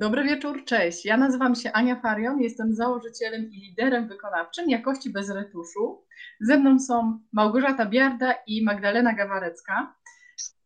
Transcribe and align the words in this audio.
Dobry 0.00 0.24
wieczór, 0.24 0.64
cześć. 0.64 1.04
Ja 1.04 1.16
nazywam 1.16 1.54
się 1.54 1.72
Ania 1.72 2.00
Farion, 2.00 2.40
jestem 2.40 2.74
założycielem 2.74 3.50
i 3.50 3.60
liderem 3.60 4.08
wykonawczym 4.08 4.70
jakości 4.70 5.10
bez 5.10 5.30
retuszu. 5.30 6.04
Ze 6.40 6.58
mną 6.58 6.78
są 6.78 7.18
Małgorzata 7.32 7.86
Biarda 7.86 8.34
i 8.46 8.64
Magdalena 8.64 9.14
Gawarecka. 9.14 9.94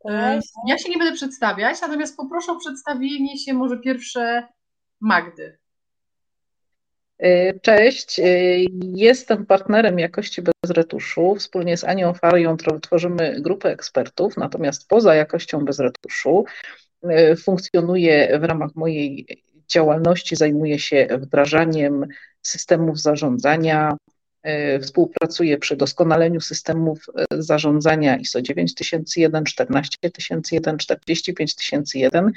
Cześć. 0.09 0.49
Ja 0.67 0.79
się 0.79 0.91
nie 0.91 0.99
będę 0.99 1.15
przedstawiać, 1.15 1.81
natomiast 1.81 2.17
poproszę 2.17 2.53
o 2.53 2.57
przedstawienie 2.57 3.39
się 3.39 3.55
może 3.55 3.79
pierwsze 3.79 4.49
Magdy. 5.01 5.59
E, 7.19 7.61
cześć, 7.61 8.19
e, 8.19 8.25
jestem 8.95 9.47
partnerem 9.47 9.99
jakości 9.99 10.43
bez 10.43 10.71
retuszu. 10.71 11.35
Wspólnie 11.35 11.77
z 11.77 11.85
Anią 11.85 12.15
Farią 12.15 12.57
tworzymy 12.83 13.41
grupę 13.41 13.71
ekspertów, 13.71 14.37
natomiast 14.37 14.89
poza 14.89 15.15
jakością 15.15 15.65
bez 15.65 15.79
retuszu 15.79 16.45
e, 16.47 16.94
funkcjonuję 17.37 18.39
w 18.39 18.45
ramach 18.45 18.71
mojej 18.75 19.27
działalności, 19.69 20.37
zajmuję 20.37 20.79
się 20.79 21.09
wdrażaniem 21.21 22.07
systemów 22.43 23.01
zarządzania, 23.01 23.97
współpracuję 24.83 25.59
przy 25.59 25.77
doskonaleniu 25.77 26.41
systemów 26.41 27.07
zarządzania 27.31 28.17
ISO 28.17 28.43
9001, 28.43 29.45
14001, 29.45 30.79
45001 30.79 32.33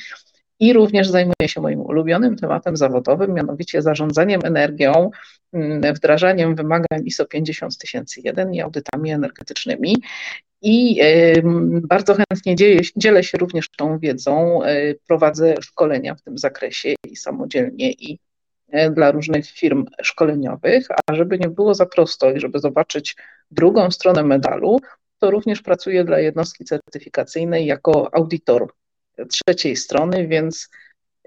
i 0.59 0.73
również 0.73 1.09
zajmuję 1.09 1.47
się 1.47 1.61
moim 1.61 1.81
ulubionym 1.81 2.35
tematem 2.35 2.77
zawodowym, 2.77 3.33
mianowicie 3.33 3.81
zarządzaniem 3.81 4.41
energią, 4.43 5.11
mm, 5.53 5.93
wdrażaniem 5.93 6.55
wymagań 6.55 7.05
ISO 7.05 7.25
50001 7.25 8.53
i 8.53 8.61
audytami 8.61 9.11
energetycznymi. 9.11 9.95
I 10.61 11.01
bardzo 11.83 12.15
chętnie 12.15 12.55
dzielę, 12.55 12.81
dzielę 12.95 13.23
się 13.23 13.37
również 13.37 13.69
tą 13.69 13.99
wiedzą, 13.99 14.63
e, 14.63 14.95
prowadzę 15.07 15.55
szkolenia 15.61 16.15
w 16.15 16.21
tym 16.21 16.37
zakresie 16.37 16.95
i 17.03 17.15
samodzielnie, 17.15 17.91
i 17.91 18.19
e, 18.67 18.91
dla 18.91 19.11
różnych 19.11 19.45
firm 19.45 19.85
szkoleniowych, 20.01 20.87
a 21.07 21.15
żeby 21.15 21.39
nie 21.39 21.49
było 21.49 21.73
za 21.73 21.85
prosto 21.85 22.31
i 22.31 22.39
żeby 22.39 22.59
zobaczyć 22.59 23.15
drugą 23.51 23.91
stronę 23.91 24.23
medalu, 24.23 24.79
to 25.19 25.31
również 25.31 25.61
pracuję 25.61 26.03
dla 26.03 26.19
jednostki 26.19 26.65
certyfikacyjnej 26.65 27.65
jako 27.65 28.15
audytor 28.15 28.73
trzeciej 29.29 29.75
strony, 29.75 30.27
więc 30.27 30.69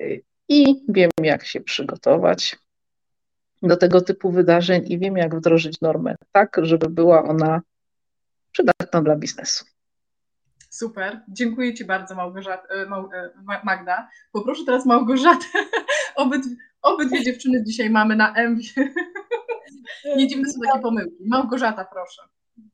y, 0.00 0.22
i 0.48 0.84
wiem, 0.88 1.10
jak 1.22 1.46
się 1.46 1.60
przygotować 1.60 2.56
do 3.62 3.76
tego 3.76 4.00
typu 4.00 4.30
wydarzeń 4.30 4.92
i 4.92 4.98
wiem, 4.98 5.16
jak 5.16 5.36
wdrożyć 5.36 5.80
normę 5.80 6.14
tak, 6.32 6.56
żeby 6.62 6.88
była 6.88 7.24
ona 7.24 7.60
przydatna 8.52 9.02
dla 9.02 9.16
biznesu. 9.16 9.64
Super, 10.70 11.20
dziękuję 11.28 11.74
Ci 11.74 11.84
bardzo 11.84 12.14
Małgorzata, 12.14 12.74
y, 12.74 12.82
y, 12.82 13.64
Magda. 13.64 14.08
Poproszę 14.32 14.64
teraz 14.66 14.86
Małgorzatę. 14.86 15.46
Obyd, 16.16 16.42
obydwie 16.82 17.24
dziewczyny 17.24 17.64
dzisiaj 17.64 17.90
mamy 17.90 18.16
na 18.16 18.34
M. 18.34 18.60
Nie 20.16 20.28
dziwne 20.28 20.52
są 20.52 20.60
takie 20.60 20.82
pomyłki. 20.82 21.24
Małgorzata, 21.26 21.84
proszę. 21.84 22.22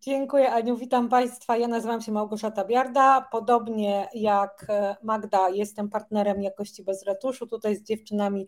Dziękuję 0.00 0.52
Aniu, 0.52 0.76
witam 0.76 1.08
Państwa. 1.08 1.56
Ja 1.56 1.68
nazywam 1.68 2.00
się 2.00 2.12
Małgorzata 2.12 2.64
Biarda. 2.64 3.28
Podobnie 3.32 4.08
jak 4.14 4.66
e, 4.68 4.96
Magda, 5.02 5.48
jestem 5.48 5.90
partnerem 5.90 6.42
jakości 6.42 6.84
bez 6.84 7.06
retuszu. 7.06 7.46
Tutaj 7.46 7.76
z 7.76 7.82
dziewczynami 7.82 8.46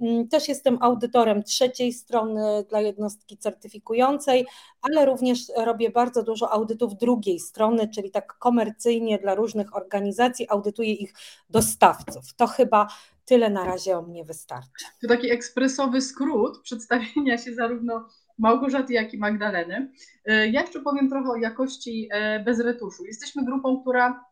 Mm, 0.00 0.28
też 0.28 0.48
jestem 0.48 0.78
audytorem 0.80 1.42
trzeciej 1.42 1.92
strony 1.92 2.64
dla 2.68 2.80
jednostki 2.80 3.38
certyfikującej, 3.38 4.46
ale 4.82 5.06
również 5.06 5.40
robię 5.56 5.90
bardzo 5.90 6.22
dużo 6.22 6.50
audytów 6.50 6.96
drugiej 6.96 7.40
strony, 7.40 7.88
czyli 7.88 8.10
tak 8.10 8.38
komercyjnie 8.38 9.18
dla 9.18 9.34
różnych 9.34 9.76
organizacji, 9.76 10.46
audytuję 10.50 10.92
ich 10.92 11.14
dostawców. 11.50 12.34
To 12.36 12.46
chyba 12.46 12.86
Tyle 13.26 13.50
na 13.50 13.64
razie 13.64 13.98
o 13.98 14.02
mnie 14.02 14.24
wystarczy. 14.24 14.84
To 15.02 15.08
taki 15.08 15.30
ekspresowy 15.30 16.00
skrót 16.00 16.62
przedstawienia 16.62 17.38
się 17.38 17.54
zarówno 17.54 18.08
Małgorzaty, 18.38 18.92
jak 18.92 19.14
i 19.14 19.18
Magdaleny. 19.18 19.92
E, 20.24 20.48
ja 20.48 20.60
jeszcze 20.60 20.80
powiem 20.80 21.10
trochę 21.10 21.30
o 21.30 21.36
jakości 21.36 22.08
e, 22.12 22.40
bez 22.40 22.60
retuszu. 22.60 23.04
Jesteśmy 23.04 23.44
grupą, 23.44 23.80
która 23.80 24.24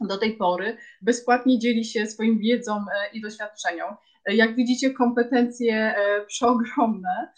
do 0.00 0.18
tej 0.18 0.36
pory 0.36 0.76
bezpłatnie 1.02 1.58
dzieli 1.58 1.84
się 1.84 2.06
swoją 2.06 2.38
wiedzą 2.38 2.76
e, 2.76 3.10
i 3.12 3.20
doświadczeniem. 3.20 3.86
Jak 4.26 4.56
widzicie, 4.56 4.90
kompetencje 4.90 5.94
przeogromne. 6.26 7.32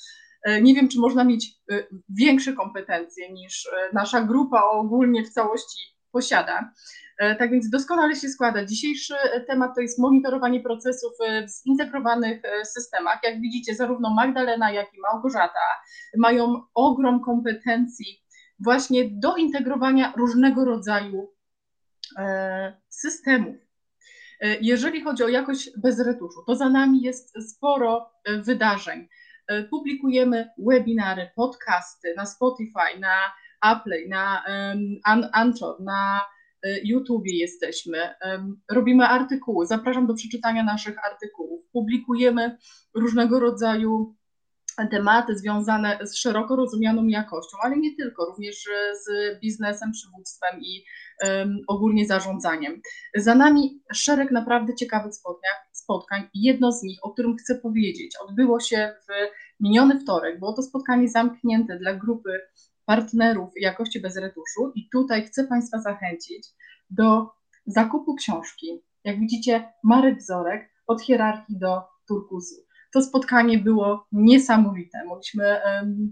Nie 0.62 0.74
wiem, 0.74 0.88
czy 0.88 0.98
można 0.98 1.24
mieć 1.24 1.54
większe 2.08 2.52
kompetencje 2.52 3.32
niż 3.32 3.68
nasza 3.92 4.20
grupa 4.20 4.62
ogólnie 4.62 5.24
w 5.24 5.30
całości 5.30 5.82
posiada. 6.12 6.72
E, 7.18 7.36
tak 7.36 7.50
więc 7.50 7.70
doskonale 7.70 8.16
się 8.16 8.28
składa. 8.28 8.64
Dzisiejszy 8.64 9.14
temat 9.46 9.74
to 9.74 9.80
jest 9.80 9.98
monitorowanie 9.98 10.60
procesów 10.60 11.12
w 11.46 11.50
zintegrowanych 11.50 12.44
e, 12.44 12.64
systemach. 12.64 13.18
Jak 13.24 13.40
widzicie, 13.40 13.74
zarówno 13.74 14.14
Magdalena, 14.14 14.70
jak 14.70 14.94
i 14.94 15.00
Małgorzata 15.00 15.60
mają 16.16 16.62
ogrom 16.74 17.24
kompetencji 17.24 18.22
właśnie 18.58 19.10
do 19.10 19.36
integrowania 19.36 20.12
różnego 20.16 20.64
rodzaju 20.64 21.32
e, 22.18 22.76
systemów. 22.88 23.56
Jeżeli 24.60 25.00
chodzi 25.00 25.24
o 25.24 25.28
jakość 25.28 25.70
bez 25.78 26.00
retuszu, 26.00 26.42
to 26.46 26.56
za 26.56 26.68
nami 26.68 27.02
jest 27.02 27.50
sporo 27.50 28.10
wydarzeń. 28.24 29.08
Publikujemy 29.70 30.50
webinary, 30.58 31.30
podcasty 31.36 32.14
na 32.16 32.26
Spotify, 32.26 32.98
na 33.00 33.32
Apple, 33.62 34.08
na 34.08 34.44
Anchor, 35.32 35.80
na 35.80 36.20
e, 36.62 36.78
YouTube 36.84 37.26
jesteśmy, 37.26 37.98
robimy 38.70 39.06
artykuły. 39.06 39.66
Zapraszam 39.66 40.06
do 40.06 40.14
przeczytania 40.14 40.62
naszych 40.62 40.96
artykułów. 41.04 41.64
Publikujemy 41.72 42.56
różnego 42.94 43.40
rodzaju 43.40 44.16
tematy 44.90 45.38
związane 45.38 45.98
z 46.02 46.16
szeroko 46.16 46.56
rozumianą 46.56 47.06
jakością, 47.06 47.56
ale 47.62 47.76
nie 47.76 47.96
tylko, 47.96 48.24
również 48.24 48.68
z 49.04 49.40
biznesem, 49.40 49.92
przywództwem 49.92 50.60
i 50.60 50.84
um, 51.24 51.58
ogólnie 51.68 52.06
zarządzaniem. 52.06 52.80
Za 53.16 53.34
nami 53.34 53.82
szereg 53.92 54.30
naprawdę 54.30 54.74
ciekawych 54.74 55.14
spotkań, 55.14 55.50
spotkań. 55.72 56.28
Jedno 56.34 56.72
z 56.72 56.82
nich, 56.82 56.98
o 57.02 57.12
którym 57.12 57.36
chcę 57.36 57.54
powiedzieć, 57.54 58.16
odbyło 58.28 58.60
się 58.60 58.94
w 59.08 59.12
miniony 59.60 60.00
wtorek. 60.00 60.38
Było 60.38 60.52
to 60.52 60.62
spotkanie 60.62 61.08
zamknięte 61.08 61.78
dla 61.78 61.94
grupy 61.94 62.40
partnerów 62.86 63.52
jakości 63.56 64.00
bez 64.00 64.16
retuszu 64.16 64.72
i 64.74 64.88
tutaj 64.88 65.26
chcę 65.26 65.44
Państwa 65.44 65.80
zachęcić 65.80 66.48
do 66.90 67.30
zakupu 67.66 68.14
książki. 68.14 68.82
Jak 69.04 69.20
widzicie, 69.20 69.72
Marek 69.84 70.18
Wzorek 70.18 70.70
od 70.86 71.02
hierarchii 71.02 71.58
do 71.58 71.82
turkusu. 72.08 72.54
To 72.92 73.02
spotkanie 73.02 73.58
było 73.58 74.06
niesamowite. 74.12 75.04
Mogliśmy 75.04 75.60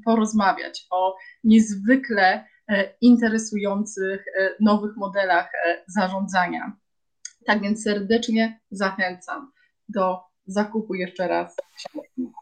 porozmawiać 0.04 0.86
o 0.90 1.16
niezwykle 1.44 2.44
e, 2.68 2.94
interesujących 3.00 4.24
e, 4.28 4.54
nowych 4.60 4.96
modelach 4.96 5.50
e, 5.54 5.84
zarządzania. 5.86 6.72
Tak 7.46 7.62
więc 7.62 7.82
serdecznie 7.82 8.60
zachęcam 8.70 9.52
do 9.88 10.20
zakupu 10.46 10.94
jeszcze 10.94 11.28
raz 11.28 11.56
książki. 11.76 12.32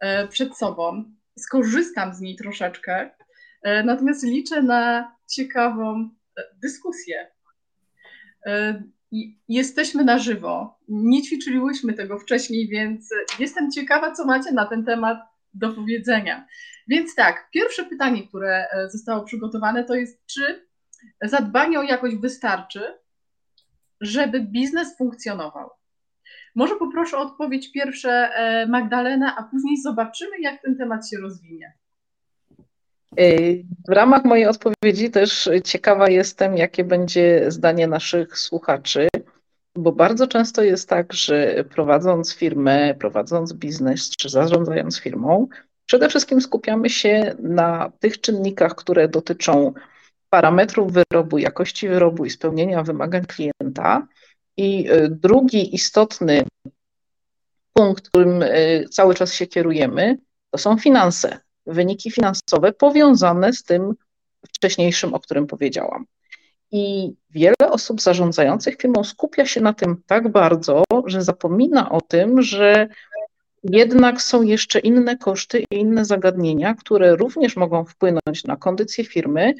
e, 0.00 0.28
przed 0.28 0.56
sobą. 0.56 1.04
Skorzystam 1.38 2.14
z 2.14 2.20
niej 2.20 2.36
troszeczkę, 2.36 3.10
e, 3.62 3.82
natomiast 3.82 4.24
liczę 4.24 4.62
na 4.62 5.12
ciekawą 5.26 6.10
e, 6.38 6.42
dyskusję. 6.62 7.30
Jesteśmy 9.48 10.04
na 10.04 10.18
żywo. 10.18 10.78
Nie 10.88 11.22
ćwiczyłyśmy 11.22 11.94
tego 11.94 12.18
wcześniej, 12.18 12.68
więc 12.68 13.08
jestem 13.38 13.70
ciekawa, 13.70 14.12
co 14.12 14.24
macie 14.24 14.52
na 14.52 14.66
ten 14.66 14.84
temat 14.84 15.18
do 15.54 15.72
powiedzenia. 15.72 16.46
Więc 16.88 17.14
tak, 17.14 17.50
pierwsze 17.50 17.84
pytanie, 17.84 18.28
które 18.28 18.66
zostało 18.92 19.24
przygotowane, 19.24 19.84
to 19.84 19.94
jest, 19.94 20.26
czy 20.26 20.68
zadbanie 21.22 21.80
o 21.80 21.82
jakość 21.82 22.16
wystarczy, 22.16 22.80
żeby 24.00 24.40
biznes 24.40 24.96
funkcjonował? 24.96 25.77
Może 26.58 26.76
poproszę 26.76 27.18
o 27.18 27.20
odpowiedź 27.20 27.72
pierwsze 27.72 28.10
e, 28.10 28.66
Magdalena, 28.66 29.36
a 29.36 29.42
później 29.42 29.76
zobaczymy, 29.76 30.40
jak 30.40 30.62
ten 30.62 30.76
temat 30.76 31.10
się 31.10 31.16
rozwinie. 31.18 31.72
E, 33.16 33.36
w 33.88 33.92
ramach 33.92 34.24
mojej 34.24 34.46
odpowiedzi 34.46 35.10
też 35.10 35.50
ciekawa 35.64 36.10
jestem, 36.10 36.56
jakie 36.56 36.84
będzie 36.84 37.50
zdanie 37.50 37.86
naszych 37.86 38.38
słuchaczy, 38.38 39.08
bo 39.76 39.92
bardzo 39.92 40.26
często 40.26 40.62
jest 40.62 40.88
tak, 40.88 41.12
że 41.12 41.64
prowadząc 41.64 42.34
firmę, 42.34 42.94
prowadząc 42.94 43.52
biznes 43.52 44.10
czy 44.10 44.28
zarządzając 44.28 45.00
firmą, 45.00 45.48
przede 45.86 46.08
wszystkim 46.08 46.40
skupiamy 46.40 46.90
się 46.90 47.34
na 47.38 47.92
tych 48.00 48.20
czynnikach, 48.20 48.74
które 48.74 49.08
dotyczą 49.08 49.72
parametrów 50.30 50.92
wyrobu, 50.92 51.38
jakości 51.38 51.88
wyrobu 51.88 52.24
i 52.24 52.30
spełnienia 52.30 52.82
wymagań 52.82 53.24
klienta. 53.24 54.06
I 54.58 54.88
e, 54.88 55.08
drugi 55.08 55.74
istotny 55.74 56.44
punkt, 57.72 58.08
którym 58.08 58.42
e, 58.42 58.48
cały 58.90 59.14
czas 59.14 59.34
się 59.34 59.46
kierujemy, 59.46 60.18
to 60.50 60.58
są 60.58 60.78
finanse, 60.78 61.38
wyniki 61.66 62.10
finansowe 62.10 62.72
powiązane 62.72 63.52
z 63.52 63.62
tym 63.62 63.94
wcześniejszym, 64.48 65.14
o 65.14 65.20
którym 65.20 65.46
powiedziałam. 65.46 66.04
I 66.70 67.12
wiele 67.30 67.70
osób 67.70 68.00
zarządzających 68.00 68.76
firmą 68.76 69.04
skupia 69.04 69.46
się 69.46 69.60
na 69.60 69.72
tym 69.72 70.02
tak 70.06 70.28
bardzo, 70.28 70.84
że 71.06 71.22
zapomina 71.22 71.90
o 71.90 72.00
tym, 72.00 72.42
że 72.42 72.88
jednak 73.64 74.22
są 74.22 74.42
jeszcze 74.42 74.78
inne 74.78 75.16
koszty 75.16 75.64
i 75.70 75.76
inne 75.76 76.04
zagadnienia, 76.04 76.74
które 76.74 77.16
również 77.16 77.56
mogą 77.56 77.84
wpłynąć 77.84 78.44
na 78.44 78.56
kondycję 78.56 79.04
firmy, 79.04 79.54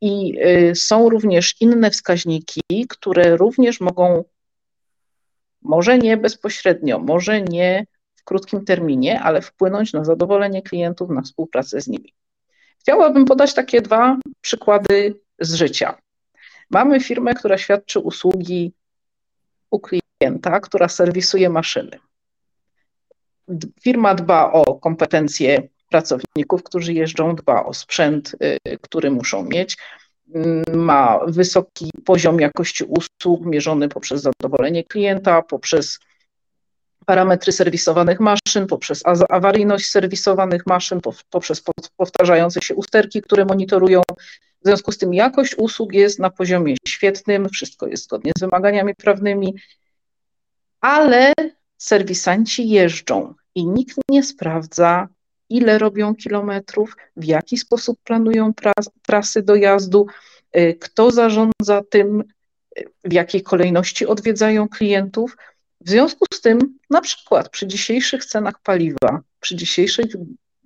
i 0.00 0.38
y, 0.70 0.74
są 0.74 1.08
również 1.08 1.60
inne 1.60 1.90
wskaźniki, 1.90 2.60
które 2.88 3.36
również 3.36 3.80
mogą, 3.80 4.24
może 5.62 5.98
nie 5.98 6.16
bezpośrednio, 6.16 6.98
może 6.98 7.42
nie 7.42 7.86
w 8.14 8.24
krótkim 8.24 8.64
terminie, 8.64 9.20
ale 9.20 9.42
wpłynąć 9.42 9.92
na 9.92 10.04
zadowolenie 10.04 10.62
klientów, 10.62 11.10
na 11.10 11.22
współpracę 11.22 11.80
z 11.80 11.88
nimi. 11.88 12.14
Chciałabym 12.80 13.24
podać 13.24 13.54
takie 13.54 13.82
dwa 13.82 14.18
przykłady 14.40 15.20
z 15.40 15.54
życia. 15.54 15.98
Mamy 16.70 17.00
firmę, 17.00 17.34
która 17.34 17.58
świadczy 17.58 17.98
usługi 17.98 18.72
u 19.70 19.80
klienta, 19.80 20.60
która 20.60 20.88
serwisuje 20.88 21.50
maszyny. 21.50 21.98
Firma 23.82 24.14
dba 24.14 24.52
o 24.52 24.74
kompetencje 24.74 25.68
pracowników, 25.94 26.62
którzy 26.62 26.92
jeżdżą, 26.92 27.36
dba 27.36 27.64
o 27.64 27.74
sprzęt, 27.74 28.36
y, 28.68 28.78
który 28.80 29.10
muszą 29.10 29.44
mieć. 29.44 29.76
Mm, 30.34 30.64
ma 30.72 31.20
wysoki 31.26 31.90
poziom 32.04 32.40
jakości 32.40 32.84
usług 32.84 33.46
mierzony 33.46 33.88
poprzez 33.88 34.22
zadowolenie 34.22 34.84
klienta, 34.84 35.42
poprzez 35.42 35.98
parametry 37.06 37.52
serwisowanych 37.52 38.20
maszyn, 38.20 38.66
poprzez 38.66 39.02
awaryjność 39.28 39.90
serwisowanych 39.90 40.66
maszyn, 40.66 41.00
poprzez 41.30 41.62
powtarzające 41.96 42.60
się 42.62 42.74
usterki, 42.74 43.22
które 43.22 43.44
monitorują. 43.44 44.02
W 44.62 44.66
związku 44.66 44.92
z 44.92 44.98
tym 44.98 45.14
jakość 45.14 45.54
usług 45.58 45.94
jest 45.94 46.18
na 46.18 46.30
poziomie 46.30 46.76
świetnym, 46.88 47.48
wszystko 47.48 47.86
jest 47.86 48.04
zgodnie 48.04 48.32
z 48.36 48.40
wymaganiami 48.40 48.94
prawnymi, 48.94 49.54
ale 50.80 51.32
serwisanci 51.76 52.68
jeżdżą 52.68 53.34
i 53.54 53.66
nikt 53.66 53.96
nie 54.08 54.22
sprawdza 54.22 55.08
ile 55.48 55.78
robią 55.78 56.14
kilometrów, 56.14 56.96
w 57.16 57.24
jaki 57.24 57.58
sposób 57.58 57.98
planują 58.04 58.52
trasy 59.02 59.42
dojazdu, 59.42 60.06
y, 60.56 60.76
kto 60.80 61.10
zarządza 61.10 61.82
tym, 61.90 62.24
y, 62.78 62.84
w 63.04 63.12
jakiej 63.12 63.42
kolejności 63.42 64.06
odwiedzają 64.06 64.68
klientów. 64.68 65.36
W 65.80 65.90
związku 65.90 66.26
z 66.34 66.40
tym, 66.40 66.78
na 66.90 67.00
przykład 67.00 67.48
przy 67.48 67.66
dzisiejszych 67.66 68.24
cenach 68.24 68.62
paliwa, 68.62 69.20
przy 69.40 69.56
dzisiejszych 69.56 70.06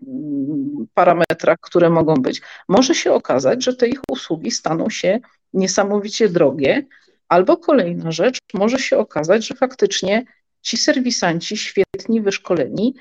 mm, 0.07 0.87
parametrach, 0.95 1.59
które 1.61 1.91
mogą 1.91 2.15
być, 2.15 2.43
może 2.69 2.95
się 2.95 3.13
okazać, 3.13 3.65
że 3.65 3.77
te 3.77 3.89
ich 3.89 4.01
usługi 4.11 4.51
staną 4.51 4.91
się 4.91 5.21
niesamowicie 5.53 6.29
drogie, 6.29 6.87
albo 7.29 7.57
kolejna 7.57 8.13
rzecz, 8.13 8.39
może 8.55 8.79
się 8.79 8.99
okazać, 8.99 9.47
że 9.47 9.55
faktycznie 9.55 10.25
ci 10.63 10.77
serwisanci 10.77 11.57
świetni, 11.57 12.23
wyszkoleni 12.23 12.95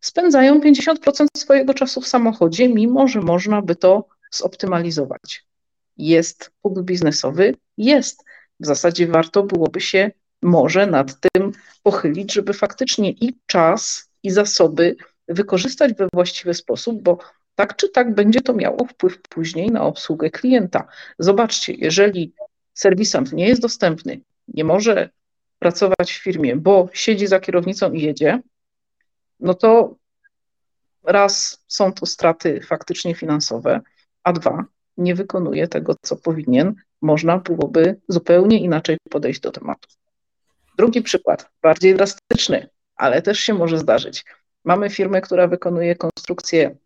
spędzają 0.00 0.60
50% 0.60 1.26
swojego 1.36 1.74
czasu 1.74 2.00
w 2.00 2.08
samochodzie, 2.08 2.68
mimo 2.68 3.08
że 3.08 3.20
można 3.20 3.62
by 3.62 3.76
to 3.76 4.08
zoptymalizować. 4.30 5.44
Jest 5.96 6.50
punkt 6.62 6.82
biznesowy? 6.82 7.54
Jest. 7.76 8.24
W 8.60 8.66
zasadzie 8.66 9.06
warto 9.06 9.42
byłoby 9.42 9.80
się 9.80 10.10
może 10.42 10.86
nad 10.86 11.16
tym 11.20 11.52
pochylić, 11.82 12.32
żeby 12.32 12.52
faktycznie 12.52 13.10
i 13.10 13.38
czas, 13.46 14.10
i 14.22 14.30
zasoby 14.30 14.96
wykorzystać 15.28 15.94
we 15.94 16.08
właściwy 16.12 16.54
sposób, 16.54 17.02
bo 17.02 17.18
tak 17.54 17.76
czy 17.76 17.88
tak 17.88 18.14
będzie 18.14 18.40
to 18.40 18.52
miało 18.52 18.84
wpływ 18.84 19.22
później 19.28 19.70
na 19.70 19.82
obsługę 19.82 20.30
klienta. 20.30 20.86
Zobaczcie, 21.18 21.72
jeżeli 21.72 22.32
serwisant 22.74 23.32
nie 23.32 23.48
jest 23.48 23.62
dostępny, 23.62 24.20
nie 24.48 24.64
może 24.64 25.10
pracować 25.58 26.12
w 26.12 26.22
firmie, 26.22 26.56
bo 26.56 26.88
siedzi 26.92 27.26
za 27.26 27.40
kierownicą 27.40 27.92
i 27.92 28.02
jedzie, 28.02 28.40
no 29.40 29.54
to 29.54 29.96
raz 31.04 31.64
są 31.68 31.92
to 31.92 32.06
straty 32.06 32.60
faktycznie 32.60 33.14
finansowe, 33.14 33.80
a 34.24 34.32
dwa 34.32 34.64
nie 34.96 35.14
wykonuje 35.14 35.68
tego, 35.68 35.94
co 36.02 36.16
powinien, 36.16 36.74
można 37.02 37.38
byłoby 37.38 38.00
zupełnie 38.08 38.60
inaczej 38.60 38.96
podejść 39.10 39.40
do 39.40 39.50
tematu. 39.50 39.88
Drugi 40.78 41.02
przykład, 41.02 41.50
bardziej 41.62 41.94
drastyczny, 41.94 42.68
ale 42.96 43.22
też 43.22 43.40
się 43.40 43.54
może 43.54 43.78
zdarzyć. 43.78 44.24
Mamy 44.64 44.90
firmę, 44.90 45.20
która 45.20 45.46
wykonuje 45.46 45.96
konstrukcje 45.96 46.76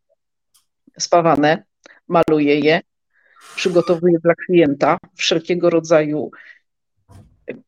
spawane, 0.98 1.64
maluje 2.08 2.60
je, 2.60 2.80
przygotowuje 3.56 4.18
dla 4.18 4.34
klienta 4.34 4.98
wszelkiego 5.14 5.70
rodzaju 5.70 6.30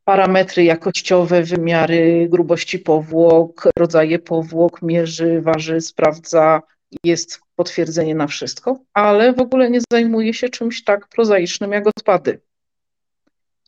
parametry 0.04 0.64
jakościowe, 0.64 1.42
wymiary 1.42 2.28
grubości 2.30 2.78
powłok, 2.78 3.68
rodzaje 3.78 4.18
powłok, 4.18 4.82
mierzy, 4.82 5.40
waży, 5.40 5.80
sprawdza, 5.80 6.62
jest 7.04 7.40
potwierdzenie 7.56 8.14
na 8.14 8.26
wszystko, 8.26 8.78
ale 8.94 9.32
w 9.32 9.40
ogóle 9.40 9.70
nie 9.70 9.80
zajmuje 9.92 10.34
się 10.34 10.48
czymś 10.48 10.84
tak 10.84 11.08
prozaicznym 11.08 11.72
jak 11.72 11.86
odpady. 11.86 12.40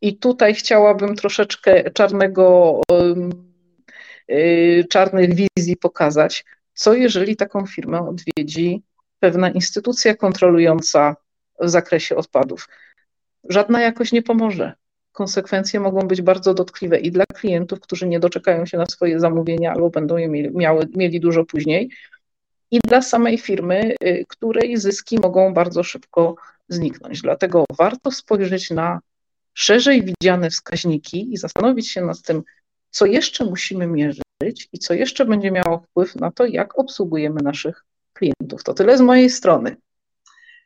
I 0.03 0.17
tutaj 0.17 0.55
chciałabym 0.55 1.17
troszeczkę 1.17 1.91
czarnego, 1.91 2.81
y, 4.31 4.85
czarnych 4.91 5.31
wizji 5.35 5.77
pokazać. 5.77 6.45
Co 6.75 6.95
jeżeli 6.95 7.37
taką 7.37 7.67
firmę 7.67 8.09
odwiedzi 8.09 8.83
pewna 9.21 9.51
instytucja 9.51 10.15
kontrolująca 10.15 11.17
w 11.61 11.69
zakresie 11.69 12.17
odpadów? 12.17 12.69
Żadna 13.49 13.81
jakość 13.81 14.13
nie 14.13 14.23
pomoże. 14.23 14.73
Konsekwencje 15.17 15.81
mogą 15.81 16.01
być 16.01 16.23
bardzo 16.23 16.55
dotkliwe 16.55 16.99
i 16.99 17.11
dla 17.11 17.25
klientów, 17.27 17.81
którzy 17.81 18.09
nie 18.09 18.21
doczekają 18.21 18.67
się 18.67 18.79
na 18.79 18.87
swoje 18.87 19.21
zamówienia 19.21 19.73
albo 19.73 19.91
będą 19.91 20.17
je 20.17 20.29
mieli, 20.29 20.51
miały, 20.57 20.89
mieli 20.95 21.21
dużo 21.21 21.45
później, 21.45 21.91
i 22.71 22.79
dla 22.89 23.03
samej 23.03 23.39
firmy, 23.39 23.95
y, 24.05 24.25
której 24.29 24.77
zyski 24.77 25.19
mogą 25.19 25.55
bardzo 25.55 25.83
szybko 25.83 26.37
zniknąć. 26.69 27.23
Dlatego 27.23 27.65
warto 27.79 28.11
spojrzeć 28.11 28.71
na 28.71 29.01
szerzej 29.55 30.05
widziane 30.05 30.51
wskaźniki 30.51 31.33
i 31.33 31.37
zastanowić 31.37 31.91
się 31.91 32.05
nad 32.05 32.23
tym, 32.23 32.43
co 32.91 33.07
jeszcze 33.07 33.45
musimy 33.45 33.87
mierzyć 33.87 34.69
i 34.73 34.79
co 34.79 34.95
jeszcze 34.95 35.25
będzie 35.25 35.51
miało 35.51 35.79
wpływ 35.79 36.17
na 36.17 36.31
to, 36.31 36.47
jak 36.47 36.79
obsługujemy 36.79 37.43
naszych 37.43 37.85
klientów. 38.13 38.65
To 38.65 38.75
tyle 38.75 38.99
z 38.99 39.01
mojej 39.01 39.31
strony. 39.31 39.77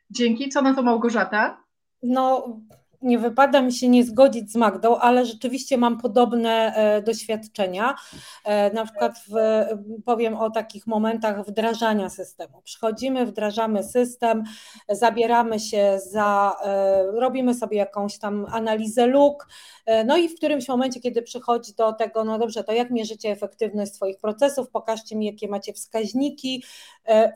Dzięki. 0.09 0.49
Co 0.49 0.61
na 0.61 0.73
to 0.73 0.83
Małgorzata? 0.83 1.63
No, 2.03 2.57
nie 3.01 3.19
wypada 3.19 3.61
mi 3.61 3.73
się 3.73 3.89
nie 3.89 4.03
zgodzić 4.03 4.51
z 4.51 4.55
Magdą, 4.55 4.97
ale 4.97 5.25
rzeczywiście 5.25 5.77
mam 5.77 5.97
podobne 5.97 6.75
e, 6.75 7.01
doświadczenia. 7.01 7.95
E, 8.45 8.73
na 8.73 8.85
przykład 8.85 9.13
w, 9.29 9.35
powiem 10.05 10.35
o 10.35 10.49
takich 10.49 10.87
momentach 10.87 11.45
wdrażania 11.45 12.09
systemu. 12.09 12.61
Przychodzimy, 12.63 13.25
wdrażamy 13.25 13.83
system, 13.83 14.43
zabieramy 14.89 15.59
się 15.59 15.99
za, 16.11 16.55
e, 16.63 17.03
robimy 17.11 17.53
sobie 17.53 17.77
jakąś 17.77 18.17
tam 18.17 18.45
analizę 18.51 19.07
luk, 19.07 19.47
no 20.05 20.17
i 20.17 20.29
w 20.29 20.35
którymś 20.35 20.67
momencie, 20.67 20.99
kiedy 20.99 21.21
przychodzi 21.21 21.73
do 21.73 21.93
tego, 21.93 22.23
no 22.23 22.39
dobrze, 22.39 22.63
to 22.63 22.71
jak 22.71 22.91
mierzycie 22.91 23.29
efektywność 23.29 23.95
swoich 23.95 24.17
procesów, 24.17 24.69
pokażcie 24.69 25.15
mi, 25.15 25.25
jakie 25.25 25.47
macie 25.47 25.73
wskaźniki. 25.73 26.63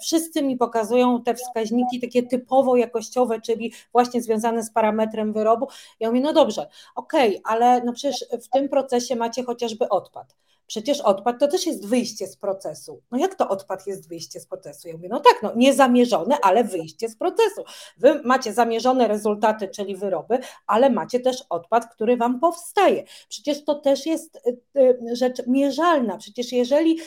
Wszyscy 0.01 0.43
mi 0.43 0.57
pokazują 0.57 1.23
te 1.23 1.35
wskaźniki 1.35 1.99
takie 1.99 2.23
typowo 2.23 2.75
jakościowe, 2.75 3.41
czyli 3.41 3.73
właśnie 3.91 4.21
związane 4.21 4.63
z 4.63 4.71
parametrem 4.71 5.33
wyrobu, 5.33 5.54
wyrobu. 5.55 5.73
Ja 5.99 6.09
mówię, 6.09 6.21
no 6.21 6.33
dobrze, 6.33 6.69
okej, 6.95 7.29
okay, 7.39 7.53
ale 7.53 7.81
no 7.83 7.93
przecież 7.93 8.25
w 8.43 8.49
tym 8.49 8.69
procesie 8.69 9.15
macie 9.15 9.43
chociażby 9.43 9.89
odpad. 9.89 10.35
Przecież 10.67 11.01
odpad 11.01 11.39
to 11.39 11.47
też 11.47 11.65
jest 11.65 11.87
wyjście 11.87 12.27
z 12.27 12.37
procesu. 12.37 13.01
No 13.11 13.17
jak 13.17 13.35
to 13.35 13.49
odpad 13.49 13.87
jest 13.87 14.09
wyjście 14.09 14.39
z 14.39 14.47
procesu? 14.47 14.87
Ja 14.87 14.93
mówię, 14.93 15.09
no 15.09 15.19
tak, 15.19 15.43
no 15.43 15.51
niezamierzone, 15.55 16.37
ale 16.41 16.63
wyjście 16.63 17.09
z 17.09 17.17
procesu. 17.17 17.63
Wy 17.97 18.21
macie 18.23 18.53
zamierzone 18.53 19.07
rezultaty, 19.07 19.67
czyli 19.67 19.95
wyroby, 19.95 20.39
ale 20.67 20.89
macie 20.89 21.19
też 21.19 21.43
odpad, 21.49 21.93
który 21.93 22.17
wam 22.17 22.39
powstaje. 22.39 23.03
Przecież 23.29 23.63
to 23.63 23.75
też 23.75 24.05
jest 24.05 24.35
y, 24.47 24.57
y, 24.79 25.15
rzecz 25.15 25.47
mierzalna. 25.47 26.17
Przecież 26.17 26.51
jeżeli 26.51 26.99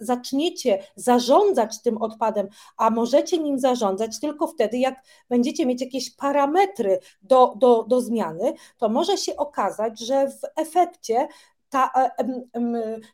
zaczniecie 0.00 0.78
zarządzać 0.96 1.82
tym 1.82 2.02
odpadem, 2.02 2.48
a 2.76 2.90
możecie 2.90 3.38
nim 3.38 3.58
zarządzać 3.58 4.20
tylko 4.20 4.46
wtedy, 4.46 4.78
jak 4.78 4.94
będziecie 5.28 5.66
mieć 5.66 5.80
jakieś 5.80 6.10
parametry 6.10 6.98
do, 7.22 7.54
do, 7.56 7.82
do 7.82 8.00
zmiany, 8.00 8.52
to 8.78 8.88
może 8.88 9.16
się 9.16 9.36
okazać, 9.36 10.00
że 10.00 10.30
w 10.30 10.40
efekcie 10.56 11.28
ta, 11.74 11.90
e, 11.94 12.10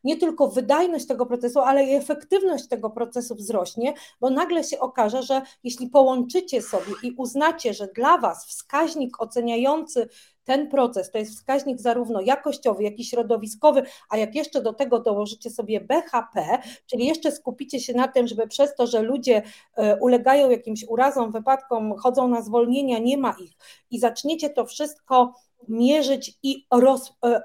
nie 0.05 0.17
tylko 0.17 0.49
wydajność 0.49 1.07
tego 1.07 1.27
procesu, 1.27 1.61
ale 1.61 1.85
i 1.85 1.95
efektywność 1.95 2.69
tego 2.69 2.91
procesu 2.91 3.35
wzrośnie, 3.35 3.95
bo 4.21 4.31
nagle 4.31 4.65
się 4.65 4.79
okaże, 4.79 5.23
że 5.23 5.43
jeśli 5.65 5.87
połączycie 5.87 6.63
sobie 6.63 6.93
i 7.03 7.13
uznacie, 7.13 7.75
że 7.75 7.87
dla 7.87 8.19
Was 8.19 8.47
wskaźnik 8.47 9.23
oceniający 9.23 10.09
ten 10.45 10.69
proces 10.69 11.11
to 11.11 11.19
jest 11.19 11.33
wskaźnik 11.33 11.81
zarówno 11.81 12.21
jakościowy, 12.21 12.83
jak 12.83 12.99
i 12.99 13.05
środowiskowy, 13.05 13.83
a 14.09 14.17
jak 14.17 14.35
jeszcze 14.35 14.63
do 14.63 14.73
tego 14.73 15.01
dołożycie 15.01 15.51
sobie 15.51 15.81
BHP, 15.81 16.59
czyli 16.87 17.07
jeszcze 17.07 17.33
skupicie 17.33 17.81
się 17.81 17.95
na 17.95 18.09
tym, 18.09 18.27
żeby 18.27 18.49
przez 18.49 18.75
to, 18.75 18.87
że 18.87 19.03
ludzie 19.03 19.43
e, 19.77 19.97
ulegają 19.97 20.51
jakimś 20.51 20.85
urazom, 20.89 21.33
wypadkom, 21.33 21.95
chodzą 21.97 22.29
na 22.29 22.43
zwolnienia, 22.43 22.99
nie 22.99 23.19
ma 23.19 23.37
ich 23.41 23.53
i 23.91 23.99
zaczniecie 23.99 24.51
to 24.51 24.67
wszystko 24.67 25.35
mierzyć 25.69 26.39
i 26.43 26.67
roz, 26.71 27.13
e, 27.25 27.41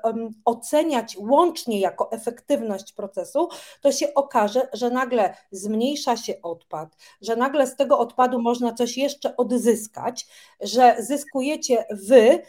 oceniać 0.46 1.18
łącznie 1.20 1.80
jako 1.80 2.12
efektywność 2.12 2.94
procesu, 2.94 3.50
to 3.82 3.92
się 3.92 4.14
okaże, 4.14 4.68
że 4.74 4.90
nagle 4.90 5.36
zmniejsza 5.52 6.18
się 6.18 6.34
odpad, 6.42 6.98
że 7.22 7.36
nagle 7.36 7.68
z 7.68 7.76
tego 7.76 8.00
odpadu 8.00 8.42
można 8.42 8.74
coś 8.74 8.98
jeszcze 8.98 9.38
odzyskać, 9.38 10.28
że 10.62 10.96
zyskujecie 11.00 11.86
wy, 11.92 12.42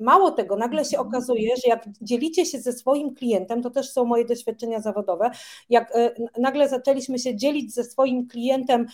mało 0.00 0.30
tego, 0.30 0.56
nagle 0.56 0.84
się 0.84 0.98
okazuje, 0.98 1.56
że 1.56 1.62
jak 1.66 1.84
dzielicie 2.02 2.46
się 2.46 2.58
ze 2.60 2.72
swoim 2.72 3.14
klientem, 3.14 3.62
to 3.62 3.70
też 3.70 3.90
są 3.90 4.04
moje 4.04 4.24
doświadczenia 4.24 4.80
zawodowe, 4.80 5.30
jak 5.70 5.96
y, 5.96 6.14
nagle 6.38 6.68
zaczęliśmy 6.68 7.18
się 7.18 7.36
dzielić 7.36 7.74
ze 7.74 7.84
swoim 7.84 8.28
klientem 8.28 8.86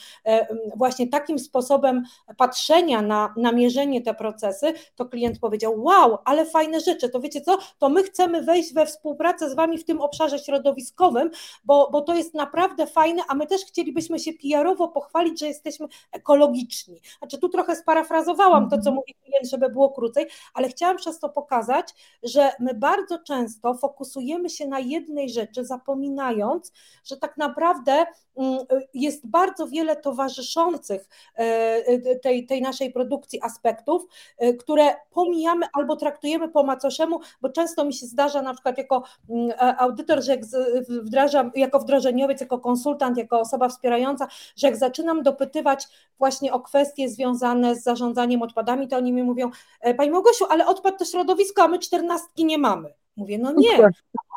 właśnie 0.77 1.09
takim 1.09 1.39
sposobem 1.39 2.03
patrzenia 2.37 3.03
na, 3.03 3.35
na 3.37 3.53
mierzenie 3.53 4.03
te 4.03 4.15
procesy, 4.15 4.73
to 4.97 5.05
klient 5.05 5.39
powiedział: 5.39 5.83
Wow, 5.83 6.19
ale 6.25 6.47
fajne 6.47 6.81
rzeczy, 6.81 7.09
to 7.09 7.21
wiecie 7.21 7.41
co, 7.41 7.59
to 7.79 7.89
my 7.89 8.03
chcemy 8.03 8.43
wejść 8.43 8.75
we 8.75 8.87
współpracę 8.87 9.51
z 9.51 9.55
Wami 9.55 9.79
w 9.79 9.85
tym 9.85 10.01
obszarze 10.01 10.39
środowiskowym, 10.39 11.31
bo, 11.65 11.89
bo 11.93 12.01
to 12.01 12.15
jest 12.15 12.35
naprawdę 12.35 12.87
fajne, 12.87 13.23
a 13.29 13.35
my 13.35 13.47
też 13.47 13.65
chcielibyśmy 13.65 14.19
się 14.19 14.33
PR-owo 14.33 14.89
pochwalić, 14.89 15.41
że 15.41 15.47
jesteśmy 15.47 15.87
ekologiczni. 16.13 17.01
Znaczy, 17.19 17.39
tu 17.39 17.49
trochę 17.49 17.77
sparafrazowałam 17.77 18.65
to, 18.65 18.77
co 18.77 18.91
mhm. 18.91 18.95
mówi 18.95 19.15
klient, 19.25 19.51
żeby 19.51 19.69
było 19.69 19.91
krócej 19.91 20.24
ale 20.55 20.69
chciałam 20.69 20.97
przez 20.97 21.19
to 21.19 21.29
pokazać, 21.29 21.95
że 22.23 22.51
my 22.61 22.75
bardzo 22.75 23.19
często 23.19 23.75
fokusujemy 23.75 24.51
się 24.51 24.67
na 24.69 24.79
jednej 24.79 25.29
rzeczy, 25.29 25.65
zapominając, 25.65 26.73
że 27.05 27.17
tak 27.17 27.37
naprawdę 27.37 28.07
mm, 28.37 28.59
jest 28.95 29.27
bardzo 29.27 29.67
wiele 29.67 29.97
towarzyszących 29.97 31.09
e, 31.37 31.41
e, 31.87 32.17
tej, 32.17 32.47
tej 32.47 32.63
naszej 32.63 32.93
produkcji 32.93 33.43
aspektów, 33.43 34.07
e, 34.39 34.55
które 34.55 34.95
pomijamy 35.11 35.67
albo 35.73 35.97
traktujemy 35.97 36.49
po 36.49 36.63
macoszemu, 36.63 37.21
bo 37.41 37.49
często 37.49 37.85
mi 37.85 37.95
się 37.95 38.07
zdarza 38.07 38.43
na 38.43 38.55
przykład 38.55 38.79
jako 38.79 39.03
mm, 39.31 39.53
audytor, 39.79 40.23
że 40.23 40.33
jak 40.33 40.45
wdrażam, 40.89 41.51
jako 41.55 41.79
wdrożeniowiec, 41.79 42.41
jako 42.41 42.59
konsultant, 42.59 43.19
jako 43.19 43.41
osoba 43.41 43.69
wspierająca, 43.69 44.29
że 44.57 44.67
jak 44.67 44.77
zaczynam 44.77 45.23
dopytywać 45.23 45.89
właśnie 46.19 46.53
o 46.53 46.61
kwestie 46.61 47.09
związane 47.09 47.75
z 47.77 47.83
zarządzaniem 47.83 48.43
odpadami, 48.43 48.89
to 48.89 48.97
oni 48.97 49.13
mi 49.13 49.23
mówią, 49.23 49.51
Pani 49.97 50.11
Małgosiu, 50.15 50.45
ale 50.49 50.67
odpad 50.67 50.99
to 50.99 51.05
środowisko, 51.05 51.63
a 51.63 51.69
my 51.69 51.79
czternastki 51.79 52.45
nie 52.45 52.59
mamy. 52.59 52.95
Mówię, 53.17 53.39
no 53.39 53.53
nie, 53.53 53.79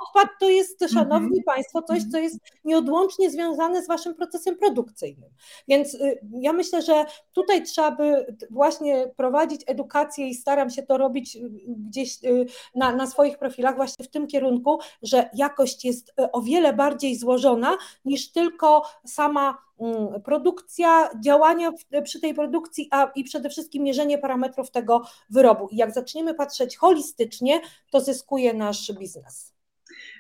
odpad 0.01 0.29
to 0.39 0.49
jest, 0.49 0.79
szanowni 0.93 1.37
mhm. 1.37 1.43
Państwo, 1.45 1.81
coś, 1.81 2.03
co 2.11 2.17
jest 2.17 2.39
nieodłącznie 2.63 3.29
związane 3.29 3.83
z 3.83 3.87
Waszym 3.87 4.15
procesem 4.15 4.57
produkcyjnym. 4.57 5.29
Więc 5.67 5.93
y, 5.93 6.19
ja 6.31 6.53
myślę, 6.53 6.81
że 6.81 7.05
tutaj 7.33 7.63
trzeba 7.63 7.91
by 7.91 8.35
właśnie 8.51 9.11
prowadzić 9.17 9.61
edukację 9.67 10.27
i 10.27 10.35
staram 10.35 10.69
się 10.69 10.83
to 10.83 10.97
robić 10.97 11.35
y, 11.35 11.39
gdzieś 11.67 12.23
y, 12.23 12.45
na, 12.75 12.95
na 12.95 13.07
swoich 13.07 13.37
profilach, 13.37 13.75
właśnie 13.75 14.05
w 14.05 14.09
tym 14.09 14.27
kierunku, 14.27 14.79
że 15.01 15.29
jakość 15.33 15.85
jest 15.85 16.13
o 16.31 16.41
wiele 16.41 16.73
bardziej 16.73 17.15
złożona 17.15 17.77
niż 18.05 18.31
tylko 18.31 18.81
sama 19.05 19.57
mm, 19.79 20.21
produkcja, 20.21 21.09
działania 21.19 21.71
przy 22.03 22.19
tej 22.19 22.33
produkcji, 22.33 22.87
a 22.91 23.11
i 23.15 23.23
przede 23.23 23.49
wszystkim 23.49 23.83
mierzenie 23.83 24.17
parametrów 24.17 24.71
tego 24.71 25.01
wyrobu. 25.29 25.67
I 25.71 25.77
jak 25.77 25.93
zaczniemy 25.93 26.33
patrzeć 26.33 26.77
holistycznie, 26.77 27.61
to 27.91 27.99
zyskuje 27.99 28.53
nasz 28.53 28.91
biznes. 28.91 29.56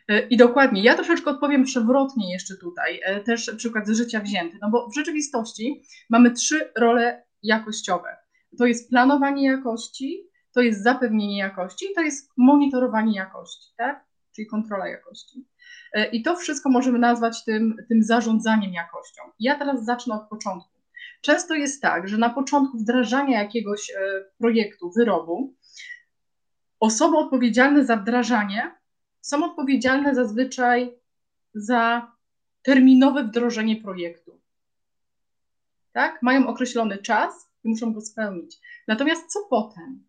E, 0.07 0.27
I 0.27 0.37
dokładnie, 0.37 0.83
ja 0.83 0.95
troszeczkę 0.95 1.29
odpowiem 1.29 1.63
przewrotnie 1.63 2.33
jeszcze 2.33 2.57
tutaj, 2.57 2.99
e, 3.03 3.19
też 3.19 3.51
przykład 3.57 3.87
z 3.87 3.97
życia 3.97 4.19
wzięty, 4.19 4.57
no 4.61 4.69
bo 4.69 4.89
w 4.89 4.95
rzeczywistości 4.95 5.83
mamy 6.09 6.31
trzy 6.31 6.71
role 6.77 7.23
jakościowe. 7.43 8.17
To 8.57 8.65
jest 8.65 8.89
planowanie 8.89 9.45
jakości, 9.47 10.23
to 10.53 10.61
jest 10.61 10.83
zapewnienie 10.83 11.37
jakości 11.37 11.85
i 11.91 11.95
to 11.95 12.01
jest 12.01 12.31
monitorowanie 12.37 13.15
jakości, 13.15 13.73
tak? 13.77 14.05
Czyli 14.35 14.47
kontrola 14.47 14.87
jakości. 14.87 15.45
E, 15.93 16.05
I 16.05 16.23
to 16.23 16.35
wszystko 16.35 16.69
możemy 16.69 16.99
nazwać 16.99 17.43
tym, 17.43 17.75
tym 17.89 18.03
zarządzaniem 18.03 18.73
jakością. 18.73 19.21
Ja 19.39 19.55
teraz 19.55 19.85
zacznę 19.85 20.15
od 20.15 20.29
początku. 20.29 20.77
Często 21.21 21.55
jest 21.55 21.81
tak, 21.81 22.07
że 22.07 22.17
na 22.17 22.29
początku 22.29 22.77
wdrażania 22.77 23.41
jakiegoś 23.41 23.91
projektu, 24.37 24.91
wyrobu, 24.97 25.55
osoby 26.79 27.17
odpowiedzialne 27.17 27.85
za 27.85 27.95
wdrażanie 27.95 28.77
są 29.21 29.45
odpowiedzialne 29.45 30.15
zazwyczaj 30.15 30.93
za 31.53 32.11
terminowe 32.61 33.23
wdrożenie 33.23 33.75
projektu. 33.75 34.39
Tak? 35.93 36.21
Mają 36.21 36.47
określony 36.47 36.97
czas 36.97 37.49
i 37.63 37.69
muszą 37.69 37.93
go 37.93 38.01
spełnić. 38.01 38.59
Natomiast 38.87 39.33
co 39.33 39.39
potem? 39.49 40.07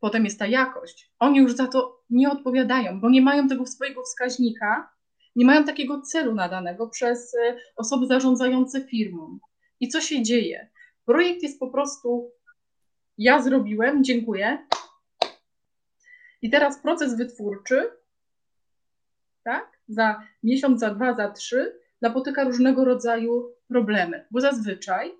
Potem 0.00 0.24
jest 0.24 0.38
ta 0.38 0.46
jakość. 0.46 1.12
Oni 1.18 1.38
już 1.38 1.52
za 1.52 1.66
to 1.66 2.02
nie 2.10 2.30
odpowiadają, 2.30 3.00
bo 3.00 3.10
nie 3.10 3.22
mają 3.22 3.48
tego 3.48 3.66
swojego 3.66 4.02
wskaźnika, 4.02 4.92
nie 5.36 5.46
mają 5.46 5.64
takiego 5.64 6.02
celu 6.02 6.34
nadanego 6.34 6.88
przez 6.88 7.34
e, 7.34 7.56
osoby 7.76 8.06
zarządzające 8.06 8.80
firmą. 8.80 9.38
I 9.80 9.88
co 9.88 10.00
się 10.00 10.22
dzieje? 10.22 10.70
Projekt 11.04 11.42
jest 11.42 11.60
po 11.60 11.70
prostu 11.70 12.32
ja 13.18 13.42
zrobiłem, 13.42 14.04
dziękuję. 14.04 14.66
I 16.42 16.50
teraz 16.50 16.82
proces 16.82 17.16
wytwórczy 17.16 17.90
tak? 19.44 19.78
Za 19.88 20.22
miesiąc, 20.42 20.80
za 20.80 20.94
dwa, 20.94 21.14
za 21.14 21.30
trzy 21.30 21.78
napotyka 22.00 22.44
różnego 22.44 22.84
rodzaju 22.84 23.54
problemy, 23.68 24.26
bo 24.30 24.40
zazwyczaj 24.40 25.12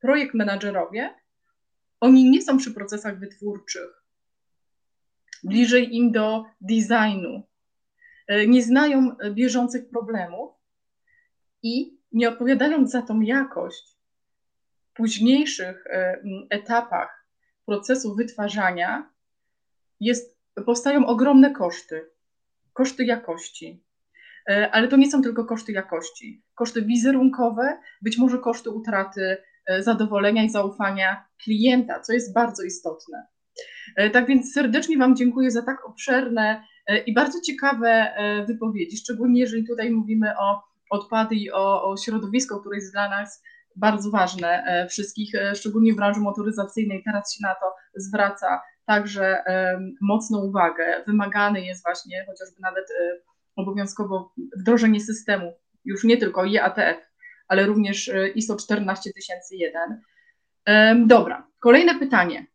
projekt 0.00 0.34
menadżerowie, 0.34 1.14
oni 2.00 2.30
nie 2.30 2.42
są 2.42 2.58
przy 2.58 2.74
procesach 2.74 3.18
wytwórczych, 3.18 4.02
bliżej 5.44 5.96
im 5.96 6.12
do 6.12 6.44
designu, 6.60 7.42
e, 8.26 8.46
nie 8.46 8.62
znają 8.62 9.16
bieżących 9.30 9.88
problemów 9.88 10.50
i 11.62 11.98
nie 12.12 12.28
odpowiadając 12.28 12.90
za 12.90 13.02
tą 13.02 13.20
jakość 13.20 13.96
w 14.90 14.92
późniejszych 14.96 15.86
e, 15.86 16.22
etapach 16.50 17.26
procesu 17.66 18.14
wytwarzania, 18.14 19.10
jest, 20.00 20.38
powstają 20.66 21.06
ogromne 21.06 21.50
koszty, 21.50 22.10
koszty 22.72 23.04
jakości. 23.04 23.84
E, 24.50 24.70
ale 24.70 24.88
to 24.88 24.96
nie 24.96 25.10
są 25.10 25.22
tylko 25.22 25.44
koszty 25.44 25.72
jakości. 25.72 26.44
Koszty 26.54 26.82
wizerunkowe, 26.82 27.78
być 28.02 28.18
może 28.18 28.38
koszty 28.38 28.70
utraty 28.70 29.36
e, 29.66 29.82
zadowolenia 29.82 30.44
i 30.44 30.50
zaufania 30.50 31.24
klienta, 31.44 32.00
co 32.00 32.12
jest 32.12 32.34
bardzo 32.34 32.62
istotne. 32.62 33.26
E, 33.96 34.10
tak 34.10 34.26
więc 34.26 34.52
serdecznie 34.52 34.98
Wam 34.98 35.16
dziękuję 35.16 35.50
za 35.50 35.62
tak 35.62 35.88
obszerne 35.88 36.64
i 37.06 37.14
bardzo 37.14 37.40
ciekawe 37.40 38.14
wypowiedzi, 38.48 38.96
szczególnie 38.96 39.40
jeżeli 39.40 39.66
tutaj 39.66 39.90
mówimy 39.90 40.38
o 40.38 40.62
odpady 40.90 41.34
i 41.34 41.52
o, 41.52 41.90
o 41.90 41.96
środowisko, 41.96 42.60
które 42.60 42.76
jest 42.76 42.92
dla 42.92 43.08
nas 43.08 43.42
bardzo 43.76 44.10
ważne 44.10 44.64
wszystkich, 44.90 45.32
szczególnie 45.54 45.92
w 45.92 45.96
branży 45.96 46.20
motoryzacyjnej. 46.20 47.02
Teraz 47.04 47.34
się 47.34 47.38
na 47.42 47.54
to 47.54 47.74
zwraca 47.94 48.60
także 48.86 49.44
mocną 50.00 50.38
uwagę. 50.38 51.02
Wymagany 51.06 51.60
jest 51.60 51.84
właśnie 51.84 52.24
chociażby 52.26 52.60
nawet 52.60 52.86
obowiązkowo 53.56 54.32
wdrożenie 54.56 55.00
systemu, 55.00 55.52
już 55.84 56.04
nie 56.04 56.16
tylko 56.16 56.44
IATF, 56.44 57.12
ale 57.48 57.66
również 57.66 58.08
e, 58.08 58.28
ISO 58.28 58.56
14001. 58.56 60.02
Dobra, 61.06 61.46
kolejne 61.58 61.98
pytanie, 61.98 62.46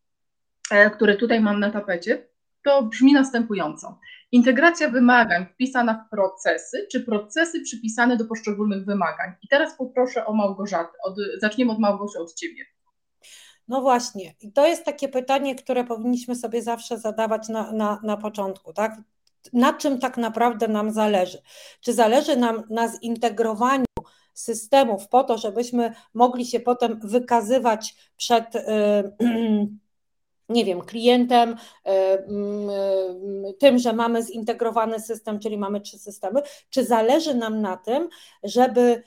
e, 0.72 0.90
które 0.90 1.16
tutaj 1.16 1.42
mam 1.42 1.60
na 1.60 1.72
tapecie, 1.72 2.28
to 2.64 2.84
brzmi 2.84 3.14
następująco. 3.14 4.00
Integracja 4.32 4.90
wymagań 4.90 5.46
wpisana 5.54 6.06
w 6.06 6.10
procesy, 6.10 6.88
czy 6.92 7.04
procesy 7.04 7.62
przypisane 7.62 8.18
do 8.18 8.26
poszczególnych 8.26 8.86
wymagań? 8.86 9.34
I 9.42 9.48
teraz 9.48 9.78
poproszę 9.78 10.26
o 10.26 10.34
Małgorzatę. 10.34 10.92
Od, 11.04 11.16
zaczniemy 11.42 11.72
od 11.72 11.80
Małgosi, 11.80 12.18
od 12.18 12.34
Ciebie. 12.34 12.66
No 13.68 13.82
właśnie, 13.82 14.36
i 14.42 14.52
to 14.52 14.68
jest 14.68 14.86
takie 14.86 15.10
pytanie, 15.10 15.56
które 15.56 15.84
powinniśmy 15.84 16.36
sobie 16.36 16.62
zawsze 16.62 16.98
zadawać 17.00 17.50
na, 17.50 17.72
na, 17.72 18.00
na 18.04 18.18
początku, 18.18 18.74
tak? 18.74 19.02
na 19.54 19.74
czym 19.74 20.00
tak 20.00 20.18
naprawdę 20.18 20.68
nam 20.68 20.92
zależy. 20.92 21.42
Czy 21.82 21.94
zależy 21.94 22.38
nam 22.38 22.64
na 22.70 22.88
zintegrowaniu 22.88 23.86
systemów 24.34 25.08
po 25.08 25.24
to, 25.24 25.38
żebyśmy 25.38 25.94
mogli 26.14 26.46
się 26.46 26.60
potem 26.60 27.00
wykazywać 27.04 27.96
przed 28.18 28.56
y, 28.56 28.62
nie 30.50 30.66
wiem, 30.66 30.82
klientem, 30.82 31.50
y, 31.52 31.92
y, 33.50 33.54
tym, 33.60 33.80
że 33.80 33.94
mamy 33.94 34.24
zintegrowany 34.24 35.00
system, 35.00 35.40
czyli 35.40 35.58
mamy 35.58 35.82
trzy 35.82 36.00
systemy, 36.00 36.42
czy 36.70 36.86
zależy 36.86 37.36
nam 37.36 37.62
na 37.62 37.78
tym, 37.78 38.10
żeby 38.44 39.04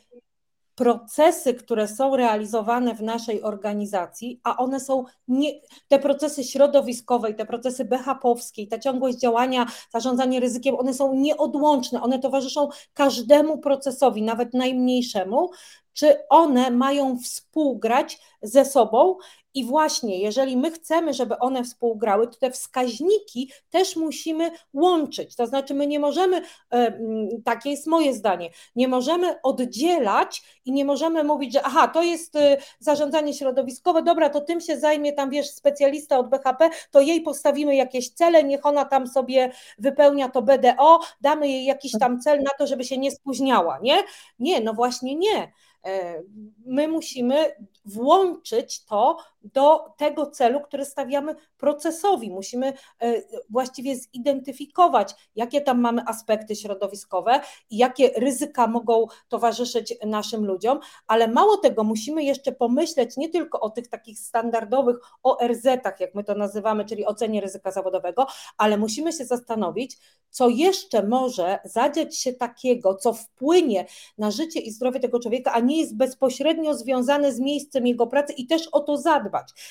procesy, 0.80 1.54
które 1.54 1.88
są 1.88 2.16
realizowane 2.16 2.94
w 2.94 3.02
naszej 3.02 3.42
organizacji, 3.42 4.40
a 4.44 4.56
one 4.56 4.80
są 4.80 5.04
nie, 5.28 5.52
te 5.88 5.98
procesy 5.98 6.44
środowiskowe, 6.44 7.34
te 7.34 7.46
procesy 7.46 7.84
BHP-owskie, 7.84 8.66
ta 8.66 8.78
ciągłość 8.78 9.18
działania, 9.18 9.66
zarządzanie 9.92 10.40
ryzykiem, 10.40 10.74
one 10.78 10.94
są 10.94 11.14
nieodłączne, 11.14 12.02
one 12.02 12.18
towarzyszą 12.18 12.68
każdemu 12.94 13.58
procesowi, 13.58 14.22
nawet 14.22 14.54
najmniejszemu, 14.54 15.50
czy 15.92 16.16
one 16.28 16.70
mają 16.70 17.18
współgrać 17.18 18.18
ze 18.42 18.64
sobą 18.64 19.16
i 19.54 19.64
właśnie, 19.64 20.18
jeżeli 20.18 20.56
my 20.56 20.70
chcemy, 20.70 21.14
żeby 21.14 21.38
one 21.38 21.64
współgrały, 21.64 22.28
to 22.28 22.34
te 22.38 22.50
wskaźniki 22.50 23.52
też 23.70 23.96
musimy 23.96 24.50
łączyć. 24.74 25.36
To 25.36 25.46
znaczy, 25.46 25.74
my 25.74 25.86
nie 25.86 26.00
możemy, 26.00 26.42
e, 26.72 26.98
takie 27.44 27.70
jest 27.70 27.86
moje 27.86 28.14
zdanie, 28.14 28.50
nie 28.76 28.88
możemy 28.88 29.42
oddzielać 29.42 30.42
i 30.64 30.72
nie 30.72 30.84
możemy 30.84 31.24
mówić, 31.24 31.52
że 31.52 31.62
aha, 31.62 31.88
to 31.88 32.02
jest 32.02 32.36
e, 32.36 32.56
zarządzanie 32.78 33.34
środowiskowe, 33.34 34.02
dobra, 34.02 34.30
to 34.30 34.40
tym 34.40 34.60
się 34.60 34.78
zajmie 34.78 35.12
tam, 35.12 35.30
wiesz, 35.30 35.50
specjalista 35.50 36.18
od 36.18 36.28
BHP, 36.28 36.70
to 36.90 37.00
jej 37.00 37.20
postawimy 37.20 37.76
jakieś 37.76 38.10
cele, 38.10 38.44
niech 38.44 38.66
ona 38.66 38.84
tam 38.84 39.06
sobie 39.06 39.52
wypełnia 39.78 40.28
to 40.28 40.42
BDO, 40.42 41.00
damy 41.20 41.48
jej 41.48 41.64
jakiś 41.64 41.92
tam 42.00 42.20
cel 42.20 42.42
na 42.42 42.50
to, 42.58 42.66
żeby 42.66 42.84
się 42.84 42.98
nie 42.98 43.10
spóźniała, 43.10 43.78
nie? 43.82 43.96
Nie, 44.38 44.60
no 44.60 44.74
właśnie 44.74 45.14
nie. 45.14 45.52
E, 45.84 46.22
my 46.66 46.88
musimy 46.88 47.54
włączyć 47.84 48.84
to 48.84 49.16
do 49.42 49.94
tego 49.96 50.26
celu, 50.26 50.60
który 50.60 50.84
stawiamy 50.84 51.34
procesowi. 51.58 52.30
Musimy 52.30 52.72
e, 53.00 53.22
właściwie 53.50 53.96
zidentyfikować, 53.96 55.14
jakie 55.36 55.60
tam 55.60 55.80
mamy 55.80 56.02
aspekty 56.06 56.56
środowiskowe 56.56 57.40
i 57.70 57.76
jakie 57.76 58.10
ryzyka 58.16 58.66
mogą 58.66 59.06
towarzyszyć 59.28 59.94
naszym 60.06 60.46
ludziom, 60.46 60.80
ale 61.06 61.28
mało 61.28 61.56
tego, 61.56 61.84
musimy 61.84 62.24
jeszcze 62.24 62.52
pomyśleć 62.52 63.16
nie 63.16 63.28
tylko 63.28 63.60
o 63.60 63.70
tych 63.70 63.88
takich 63.88 64.18
standardowych 64.18 64.96
ORZ-ach, 65.22 66.00
jak 66.00 66.14
my 66.14 66.24
to 66.24 66.34
nazywamy, 66.34 66.84
czyli 66.84 67.06
ocenie 67.06 67.40
ryzyka 67.40 67.70
zawodowego, 67.70 68.26
ale 68.56 68.78
musimy 68.78 69.12
się 69.12 69.24
zastanowić, 69.24 69.98
co 70.30 70.48
jeszcze 70.48 71.02
może 71.02 71.58
zadziać 71.64 72.18
się 72.18 72.32
takiego, 72.32 72.94
co 72.94 73.12
wpłynie 73.12 73.86
na 74.18 74.30
życie 74.30 74.60
i 74.60 74.70
zdrowie 74.70 75.00
tego 75.00 75.20
człowieka, 75.20 75.52
a 75.52 75.60
nie 75.60 75.80
jest 75.80 75.96
bezpośrednio 75.96 76.74
związane 76.74 77.32
z 77.32 77.40
miejscem 77.40 77.86
jego 77.86 78.06
pracy 78.06 78.32
i 78.32 78.46
też 78.46 78.68
o 78.68 78.80
to 78.80 78.96
zadbać. 78.96 79.29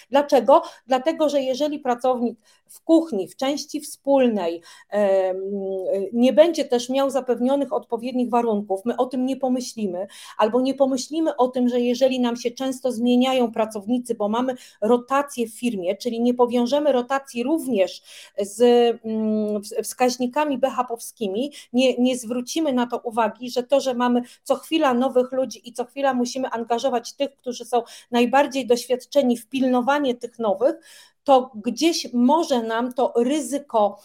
Dlaczego? 0.09 0.61
Dlatego, 0.87 1.29
że 1.29 1.41
jeżeli 1.41 1.79
pracownik 1.79 2.39
w 2.69 2.83
kuchni, 2.83 3.27
w 3.27 3.35
części 3.35 3.81
wspólnej 3.81 4.61
nie 6.13 6.33
będzie 6.33 6.65
też 6.65 6.89
miał 6.89 7.09
zapewnionych 7.09 7.73
odpowiednich 7.73 8.29
warunków, 8.29 8.85
my 8.85 8.97
o 8.97 9.05
tym 9.05 9.25
nie 9.25 9.37
pomyślimy, 9.37 10.07
albo 10.37 10.61
nie 10.61 10.73
pomyślimy 10.73 11.35
o 11.35 11.47
tym, 11.47 11.69
że 11.69 11.79
jeżeli 11.79 12.19
nam 12.19 12.35
się 12.35 12.51
często 12.51 12.91
zmieniają 12.91 13.51
pracownicy, 13.51 14.15
bo 14.15 14.29
mamy 14.29 14.55
rotację 14.81 15.47
w 15.47 15.59
firmie, 15.59 15.97
czyli 15.97 16.21
nie 16.21 16.33
powiążemy 16.33 16.91
rotacji 16.91 17.43
również 17.43 18.01
z 18.41 18.61
mm, 19.05 19.61
wskaźnikami 19.83 20.57
BHP-owskimi, 20.57 21.51
nie, 21.73 21.97
nie 21.97 22.17
zwrócimy 22.17 22.73
na 22.73 22.87
to 22.87 22.97
uwagi, 22.97 23.51
że 23.51 23.63
to, 23.63 23.79
że 23.79 23.93
mamy 23.93 24.21
co 24.43 24.55
chwila 24.55 24.93
nowych 24.93 25.31
ludzi 25.31 25.69
i 25.69 25.73
co 25.73 25.85
chwila 25.85 26.13
musimy 26.13 26.49
angażować 26.49 27.13
tych, 27.13 27.35
którzy 27.35 27.65
są 27.65 27.83
najbardziej 28.11 28.67
doświadczeni 28.67 29.37
w 29.37 29.48
pilnowanie 29.49 30.15
tych 30.15 30.39
nowych, 30.39 30.75
to 31.23 31.51
gdzieś 31.55 32.13
może 32.13 32.63
nam 32.63 32.93
to 32.93 33.13
ryzyko 33.17 33.99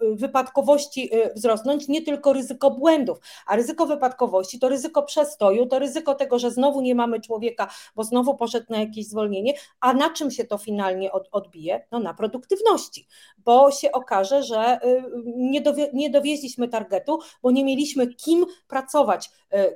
wypadkowości 0.00 1.10
wzrosnąć, 1.36 1.88
nie 1.88 2.02
tylko 2.02 2.32
ryzyko 2.32 2.70
błędów, 2.70 3.18
a 3.46 3.56
ryzyko 3.56 3.86
wypadkowości 3.86 4.58
to 4.58 4.68
ryzyko 4.68 5.02
przestoju, 5.02 5.66
to 5.66 5.78
ryzyko 5.78 6.14
tego, 6.14 6.38
że 6.38 6.50
znowu 6.50 6.80
nie 6.80 6.94
mamy 6.94 7.20
człowieka, 7.20 7.70
bo 7.96 8.04
znowu 8.04 8.36
poszedł 8.36 8.66
na 8.68 8.80
jakieś 8.80 9.06
zwolnienie, 9.06 9.54
a 9.80 9.92
na 9.92 10.10
czym 10.10 10.30
się 10.30 10.44
to 10.44 10.58
finalnie 10.58 11.12
odbije? 11.12 11.86
No 11.90 11.98
na 11.98 12.14
produktywności, 12.14 13.06
bo 13.38 13.70
się 13.70 13.92
okaże, 13.92 14.42
że 14.42 14.80
nie, 15.24 15.60
dowie, 15.60 15.90
nie 15.92 16.10
dowieźliśmy 16.10 16.68
targetu, 16.68 17.18
bo 17.42 17.50
nie 17.50 17.64
mieliśmy 17.64 18.06
kim 18.06 18.46
pracować 18.68 19.30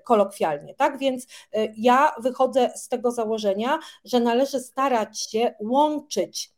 kolokwialnie, 0.05 0.75
tak? 0.75 0.99
Więc 0.99 1.27
ja 1.77 2.13
wychodzę 2.21 2.73
z 2.77 2.89
tego 2.89 3.11
założenia, 3.11 3.79
że 4.05 4.21
należy 4.21 4.61
starać 4.61 5.21
się 5.21 5.55
łączyć 5.61 6.56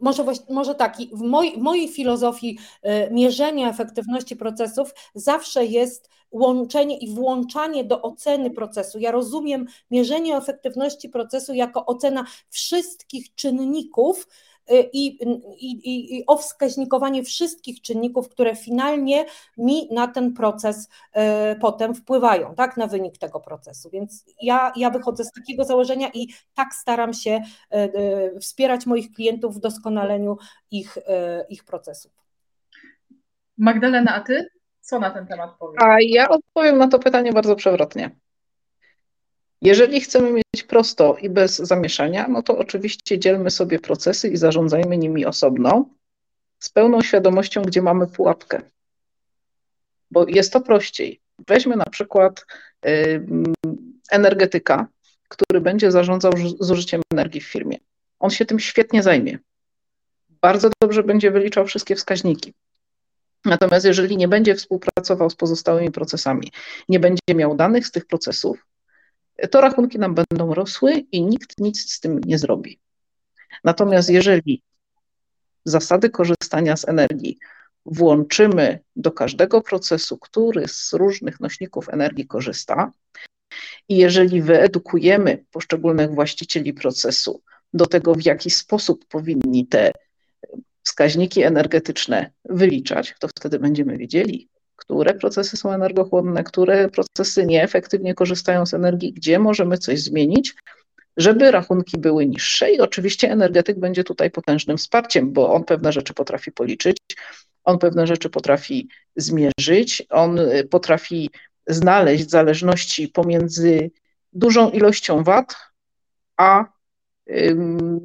może, 0.00 0.24
może 0.50 0.74
tak, 0.74 0.96
w, 1.12 1.20
moj, 1.20 1.52
w 1.52 1.62
mojej 1.62 1.88
filozofii 1.88 2.58
e, 2.82 3.10
mierzenia 3.10 3.70
efektywności 3.70 4.36
procesów 4.36 4.94
zawsze 5.14 5.64
jest 5.66 6.10
łączenie 6.30 6.98
i 6.98 7.14
włączanie 7.14 7.84
do 7.84 8.02
oceny 8.02 8.50
procesu. 8.50 8.98
Ja 8.98 9.10
rozumiem 9.10 9.66
mierzenie 9.90 10.36
efektywności 10.36 11.08
procesu 11.08 11.54
jako 11.54 11.86
ocena 11.86 12.24
wszystkich 12.50 13.34
czynników, 13.34 14.26
Y, 14.26 14.51
i, 14.92 15.06
i, 15.60 16.18
i 16.18 16.26
o 16.26 16.36
wskaźnikowanie 16.36 17.22
wszystkich 17.22 17.80
czynników, 17.80 18.28
które 18.28 18.56
finalnie 18.56 19.24
mi 19.58 19.88
na 19.90 20.08
ten 20.08 20.34
proces 20.34 20.88
y, 20.88 21.20
potem 21.60 21.94
wpływają, 21.94 22.54
tak, 22.54 22.76
na 22.76 22.86
wynik 22.86 23.18
tego 23.18 23.40
procesu. 23.40 23.90
Więc 23.90 24.24
ja, 24.42 24.72
ja 24.76 24.90
wychodzę 24.90 25.24
z 25.24 25.32
takiego 25.32 25.64
założenia 25.64 26.08
i 26.14 26.28
tak 26.54 26.74
staram 26.74 27.14
się 27.14 27.42
y, 27.74 28.40
wspierać 28.40 28.86
moich 28.86 29.12
klientów 29.12 29.56
w 29.56 29.60
doskonaleniu 29.60 30.36
ich, 30.70 30.98
ich 31.48 31.64
procesów. 31.64 32.12
Magdalena, 33.58 34.14
a 34.14 34.20
ty 34.20 34.48
co 34.80 34.98
na 34.98 35.10
ten 35.10 35.26
temat 35.26 35.50
powiesz? 35.58 35.82
A 35.82 35.96
ja 36.00 36.28
odpowiem 36.28 36.78
na 36.78 36.88
to 36.88 36.98
pytanie 36.98 37.32
bardzo 37.32 37.56
przewrotnie. 37.56 38.10
Jeżeli 39.62 40.00
chcemy 40.00 40.32
mieć 40.32 40.62
prosto 40.68 41.16
i 41.16 41.30
bez 41.30 41.56
zamieszania, 41.56 42.28
no 42.28 42.42
to 42.42 42.58
oczywiście 42.58 43.18
dzielmy 43.18 43.50
sobie 43.50 43.78
procesy 43.78 44.28
i 44.28 44.36
zarządzajmy 44.36 44.98
nimi 44.98 45.26
osobno, 45.26 45.88
z 46.58 46.68
pełną 46.70 47.02
świadomością, 47.02 47.62
gdzie 47.62 47.82
mamy 47.82 48.06
pułapkę. 48.06 48.62
bo 50.10 50.28
jest 50.28 50.52
to 50.52 50.60
prościej. 50.60 51.20
Weźmy 51.48 51.76
na 51.76 51.84
przykład 51.84 52.46
energetyka, 54.10 54.86
który 55.28 55.60
będzie 55.60 55.90
zarządzał 55.90 56.32
zużyciem 56.60 57.02
energii 57.12 57.40
w 57.40 57.46
firmie. 57.46 57.78
On 58.20 58.30
się 58.30 58.46
tym 58.46 58.60
świetnie 58.60 59.02
zajmie. 59.02 59.38
Bardzo 60.40 60.70
dobrze 60.82 61.02
będzie 61.02 61.30
wyliczał 61.30 61.66
wszystkie 61.66 61.96
wskaźniki. 61.96 62.52
Natomiast 63.44 63.86
jeżeli 63.86 64.16
nie 64.16 64.28
będzie 64.28 64.54
współpracował 64.54 65.30
z 65.30 65.36
pozostałymi 65.36 65.90
procesami, 65.90 66.52
nie 66.88 67.00
będzie 67.00 67.34
miał 67.34 67.56
danych 67.56 67.86
z 67.86 67.90
tych 67.90 68.06
procesów, 68.06 68.66
to 69.50 69.60
rachunki 69.60 69.98
nam 69.98 70.14
będą 70.14 70.54
rosły 70.54 70.92
i 70.92 71.22
nikt 71.22 71.60
nic 71.60 71.92
z 71.92 72.00
tym 72.00 72.20
nie 72.24 72.38
zrobi. 72.38 72.80
Natomiast 73.64 74.10
jeżeli 74.10 74.62
zasady 75.64 76.10
korzystania 76.10 76.76
z 76.76 76.88
energii 76.88 77.38
włączymy 77.86 78.78
do 78.96 79.12
każdego 79.12 79.60
procesu, 79.60 80.18
który 80.18 80.68
z 80.68 80.92
różnych 80.92 81.40
nośników 81.40 81.88
energii 81.88 82.26
korzysta, 82.26 82.92
i 83.88 83.96
jeżeli 83.96 84.42
wyedukujemy 84.42 85.44
poszczególnych 85.50 86.14
właścicieli 86.14 86.72
procesu 86.74 87.42
do 87.72 87.86
tego, 87.86 88.14
w 88.14 88.24
jaki 88.24 88.50
sposób 88.50 89.06
powinni 89.06 89.66
te 89.66 89.92
wskaźniki 90.82 91.42
energetyczne 91.42 92.30
wyliczać, 92.44 93.14
to 93.18 93.28
wtedy 93.28 93.58
będziemy 93.58 93.98
wiedzieli, 93.98 94.48
które 94.84 95.14
procesy 95.14 95.56
są 95.56 95.72
energochłonne, 95.72 96.44
które 96.44 96.88
procesy 96.88 97.46
nieefektywnie 97.46 98.14
korzystają 98.14 98.66
z 98.66 98.74
energii, 98.74 99.12
gdzie 99.12 99.38
możemy 99.38 99.78
coś 99.78 100.00
zmienić, 100.00 100.54
żeby 101.16 101.50
rachunki 101.50 101.98
były 101.98 102.26
niższe. 102.26 102.70
I 102.70 102.80
oczywiście 102.80 103.30
energetyk 103.30 103.78
będzie 103.78 104.04
tutaj 104.04 104.30
potężnym 104.30 104.76
wsparciem, 104.76 105.32
bo 105.32 105.54
on 105.54 105.64
pewne 105.64 105.92
rzeczy 105.92 106.14
potrafi 106.14 106.52
policzyć, 106.52 106.96
on 107.64 107.78
pewne 107.78 108.06
rzeczy 108.06 108.30
potrafi 108.30 108.88
zmierzyć, 109.16 110.02
on 110.10 110.40
potrafi 110.70 111.30
znaleźć 111.66 112.30
zależności 112.30 113.08
pomiędzy 113.08 113.90
dużą 114.32 114.70
ilością 114.70 115.24
wat, 115.24 115.56
a 116.36 116.64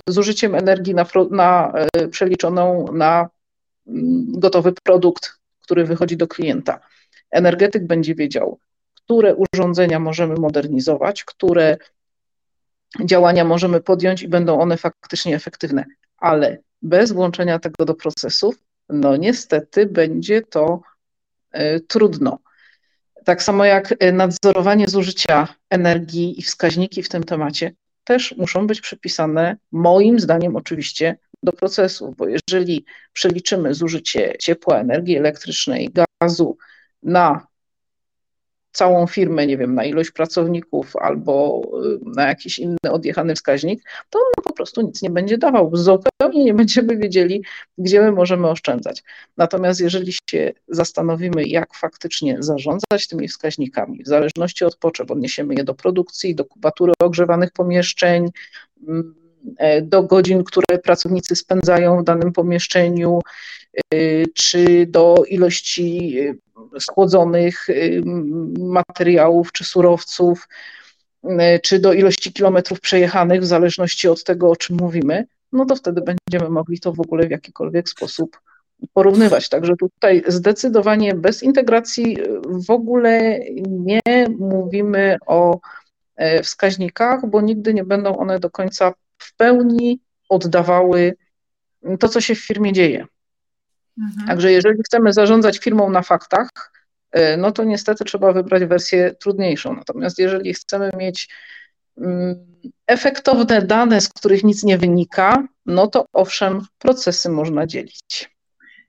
zużyciem 0.07 0.55
energii 0.55 0.95
na, 0.95 1.05
na, 1.31 1.73
e, 1.93 2.07
przeliczoną 2.07 2.85
na 2.93 3.29
gotowy 4.27 4.73
produkt, 4.83 5.37
który 5.67 5.86
wychodzi 5.86 6.17
do 6.17 6.27
klienta. 6.27 6.80
Energetyk 7.32 7.88
będzie 7.88 8.15
wiedział, 8.15 8.60
które 8.93 9.36
urządzenia 9.36 9.99
możemy 9.99 10.36
modernizować, 10.36 11.23
które 11.23 11.77
działania 13.06 13.45
możemy 13.45 13.82
podjąć 13.82 14.21
i 14.23 14.27
będą 14.27 14.60
one 14.60 14.77
faktycznie 14.77 15.36
efektywne, 15.36 15.86
ale 16.17 16.58
bez 16.82 17.12
włączenia 17.12 17.60
tego 17.60 17.86
do 17.86 17.93
procesów, 17.93 18.56
no 18.89 19.17
niestety 19.17 19.86
będzie 19.86 20.41
to 20.41 20.82
y, 21.56 21.80
trudno. 21.88 22.39
Tak 23.25 23.43
samo 23.43 23.65
jak 23.65 23.93
e, 23.99 24.12
nadzorowanie 24.12 24.88
zużycia 24.88 25.47
energii 25.69 26.39
i 26.39 26.43
wskaźniki 26.43 27.03
w 27.03 27.10
tym 27.10 27.23
temacie 27.23 27.71
też 28.03 28.36
muszą 28.38 28.67
być 28.67 28.82
przypisane, 28.82 29.58
moim 29.71 30.19
zdaniem 30.19 30.56
oczywiście, 30.56 31.17
do 31.47 31.53
procesu, 31.53 32.15
bo 32.17 32.27
jeżeli 32.27 32.86
przeliczymy 33.13 33.73
zużycie 33.73 34.33
ciepła, 34.39 34.79
energii 34.79 35.17
elektrycznej, 35.17 35.89
gazu 36.21 36.57
na 37.03 37.47
całą 38.71 39.07
firmę, 39.07 39.47
nie 39.47 39.57
wiem, 39.57 39.75
na 39.75 39.86
ilość 39.86 40.12
pracowników 40.12 40.95
albo 40.95 41.62
y, 41.86 41.99
na 42.15 42.27
jakiś 42.27 42.60
inny 42.60 42.91
odjechany 42.91 43.36
wskaźnik, 43.36 43.83
to 44.10 44.19
on 44.19 44.43
po 44.43 44.53
prostu 44.53 44.81
nic 44.81 45.01
nie 45.01 45.10
będzie 45.10 45.38
dawał. 45.38 45.71
Zupełnie 45.73 46.43
nie 46.43 46.53
będziemy 46.53 46.97
wiedzieli, 46.97 47.43
gdzie 47.77 48.01
my 48.01 48.12
możemy 48.12 48.47
oszczędzać. 48.47 49.03
Natomiast 49.38 49.81
jeżeli 49.81 50.13
się 50.29 50.53
zastanowimy, 50.67 51.43
jak 51.43 51.75
faktycznie 51.75 52.38
zarządzać 52.39 53.07
tymi 53.07 53.27
wskaźnikami, 53.27 54.03
w 54.03 54.07
zależności 54.07 54.65
od 54.65 54.75
potrzeb, 54.75 55.12
odniesiemy 55.12 55.53
je 55.53 55.63
do 55.63 55.73
produkcji, 55.73 56.36
do 56.36 56.45
kubatury 56.45 56.93
ogrzewanych 56.99 57.51
pomieszczeń, 57.51 58.29
mm, 58.88 59.26
do 59.81 60.03
godzin, 60.03 60.43
które 60.43 60.79
pracownicy 60.79 61.36
spędzają 61.36 62.01
w 62.01 62.03
danym 62.03 62.33
pomieszczeniu, 62.33 63.19
y, 63.93 64.25
czy 64.33 64.86
do 64.86 65.15
ilości 65.27 66.19
y, 66.19 66.38
schłodzonych 66.79 67.67
materiałów 68.60 69.51
czy 69.51 69.63
surowców, 69.63 70.47
czy 71.63 71.79
do 71.79 71.93
ilości 71.93 72.33
kilometrów 72.33 72.79
przejechanych, 72.79 73.41
w 73.41 73.45
zależności 73.45 74.07
od 74.07 74.23
tego, 74.23 74.49
o 74.49 74.55
czym 74.55 74.77
mówimy, 74.77 75.25
no 75.51 75.65
to 75.65 75.75
wtedy 75.75 76.01
będziemy 76.01 76.49
mogli 76.49 76.79
to 76.79 76.93
w 76.93 76.99
ogóle 76.99 77.27
w 77.27 77.31
jakikolwiek 77.31 77.89
sposób 77.89 78.39
porównywać. 78.93 79.49
Także 79.49 79.75
tutaj 79.75 80.23
zdecydowanie 80.27 81.15
bez 81.15 81.43
integracji 81.43 82.17
w 82.67 82.69
ogóle 82.69 83.39
nie 83.67 83.99
mówimy 84.39 85.17
o 85.25 85.60
e, 86.15 86.43
wskaźnikach, 86.43 87.29
bo 87.29 87.41
nigdy 87.41 87.73
nie 87.73 87.83
będą 87.83 88.17
one 88.17 88.39
do 88.39 88.49
końca 88.49 88.93
pełni 89.38 90.00
oddawały 90.30 91.13
to, 92.00 92.10
co 92.10 92.21
się 92.21 92.36
w 92.36 92.45
firmie 92.45 92.73
dzieje. 92.73 93.06
Mhm. 93.97 94.28
Także 94.28 94.52
jeżeli 94.52 94.84
chcemy 94.84 95.13
zarządzać 95.13 95.58
firmą 95.58 95.89
na 95.89 96.02
faktach, 96.02 96.50
e, 97.12 97.38
no 97.38 97.52
to 97.52 97.63
niestety 97.63 98.06
trzeba 98.06 98.34
wybrać 98.34 98.65
wersję 98.65 99.15
trudniejszą. 99.15 99.76
Natomiast 99.76 100.19
jeżeli 100.19 100.54
chcemy 100.54 100.91
mieć 100.97 101.30
mm, 101.97 102.36
efektowne 102.88 103.62
dane, 103.62 104.02
z 104.02 104.10
których 104.10 104.43
nic 104.43 104.63
nie 104.63 104.78
wynika, 104.78 105.47
no 105.65 105.88
to 105.88 106.06
owszem, 106.13 106.62
procesy 106.80 107.30
można 107.30 107.67
dzielić. 107.67 108.38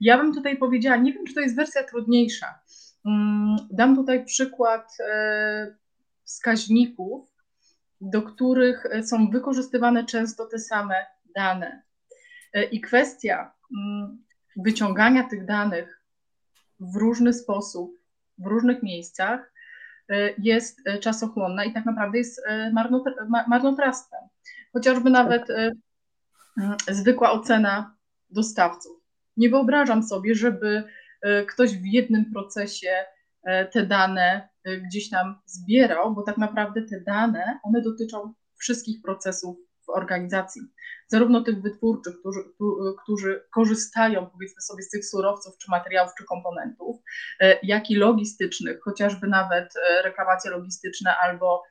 Ja 0.01 0.17
bym 0.17 0.33
tutaj 0.33 0.57
powiedziała, 0.57 0.97
nie 0.97 1.13
wiem, 1.13 1.25
czy 1.25 1.33
to 1.33 1.39
jest 1.39 1.55
wersja 1.55 1.83
trudniejsza. 1.83 2.59
Mm, 3.05 3.57
dam 3.71 3.95
tutaj 3.95 4.25
przykład 4.25 4.97
e, 4.99 5.75
wskaźników, 6.23 7.38
do 8.01 8.21
których 8.21 8.85
są 9.03 9.29
wykorzystywane 9.29 10.05
często 10.05 10.45
te 10.45 10.59
same 10.59 10.95
dane. 11.35 11.81
E, 12.53 12.63
I 12.63 12.81
kwestia 12.81 13.51
mm, 13.77 14.23
wyciągania 14.57 15.23
tych 15.23 15.45
danych 15.45 16.01
w 16.79 16.95
różny 16.95 17.33
sposób, 17.33 17.99
w 18.37 18.45
różnych 18.45 18.83
miejscach 18.83 19.53
e, 20.09 20.33
jest 20.37 20.79
e, 20.85 20.97
czasochłonna 20.97 21.65
i 21.65 21.73
tak 21.73 21.85
naprawdę 21.85 22.17
jest 22.17 22.41
e, 22.47 22.71
marnotrawstwem. 23.47 24.19
Chociażby 24.73 25.09
nawet 25.09 25.47
zwykła 26.87 27.31
ocena 27.31 27.95
dostawców. 28.29 28.97
Nie 29.37 29.49
wyobrażam 29.49 30.03
sobie, 30.03 30.35
żeby 30.35 30.83
ktoś 31.47 31.77
w 31.77 31.85
jednym 31.85 32.31
procesie 32.33 33.05
te 33.71 33.85
dane 33.85 34.49
gdzieś 34.65 35.09
tam 35.09 35.41
zbierał, 35.45 36.15
bo 36.15 36.23
tak 36.23 36.37
naprawdę 36.37 36.81
te 36.81 37.01
dane, 37.01 37.59
one 37.63 37.81
dotyczą 37.81 38.33
wszystkich 38.59 39.01
procesów 39.01 39.57
w 39.85 39.89
organizacji 39.89 40.61
zarówno 41.07 41.43
tych 41.43 41.61
wytwórczych, 41.61 42.19
którzy, 42.19 42.39
którzy 43.03 43.43
korzystają 43.51 44.29
powiedzmy 44.29 44.61
sobie 44.61 44.83
z 44.83 44.89
tych 44.89 45.05
surowców, 45.05 45.57
czy 45.57 45.71
materiałów, 45.71 46.11
czy 46.17 46.25
komponentów, 46.25 46.97
e, 47.39 47.59
jak 47.63 47.91
i 47.91 47.95
logistycznych, 47.95 48.79
chociażby 48.83 49.27
nawet 49.27 49.73
reklamacje 50.03 50.51
logistyczne 50.51 51.15
albo 51.17 51.63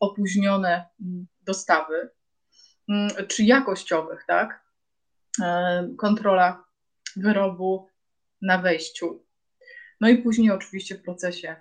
opóźnione 0.00 0.88
dostawy, 1.42 2.10
czy 3.28 3.44
jakościowych, 3.44 4.24
tak? 4.26 4.64
Kontrola 5.98 6.64
wyrobu 7.16 7.88
na 8.42 8.58
wejściu. 8.58 9.24
No 10.00 10.08
i 10.08 10.18
później 10.18 10.50
oczywiście 10.50 10.94
w 10.94 11.02
procesie 11.02 11.56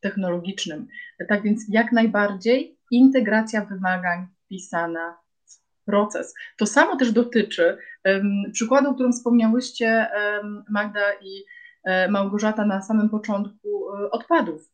technologicznym. 0.00 0.86
Tak 1.28 1.42
więc 1.42 1.64
jak 1.68 1.92
najbardziej 1.92 2.78
integracja 2.90 3.64
wymagań 3.64 4.26
wpisana 4.44 5.18
proces. 5.84 6.34
To 6.56 6.66
samo 6.66 6.96
też 6.96 7.12
dotyczy 7.12 7.78
przykładu, 8.52 8.90
o 8.90 8.94
którym 8.94 9.12
wspomniałyście 9.12 10.06
Magda 10.70 11.12
i 11.22 11.44
um, 11.84 12.10
Małgorzata 12.10 12.64
na 12.64 12.82
samym 12.82 13.08
początku 13.08 13.68
e, 13.68 14.10
odpadów. 14.10 14.72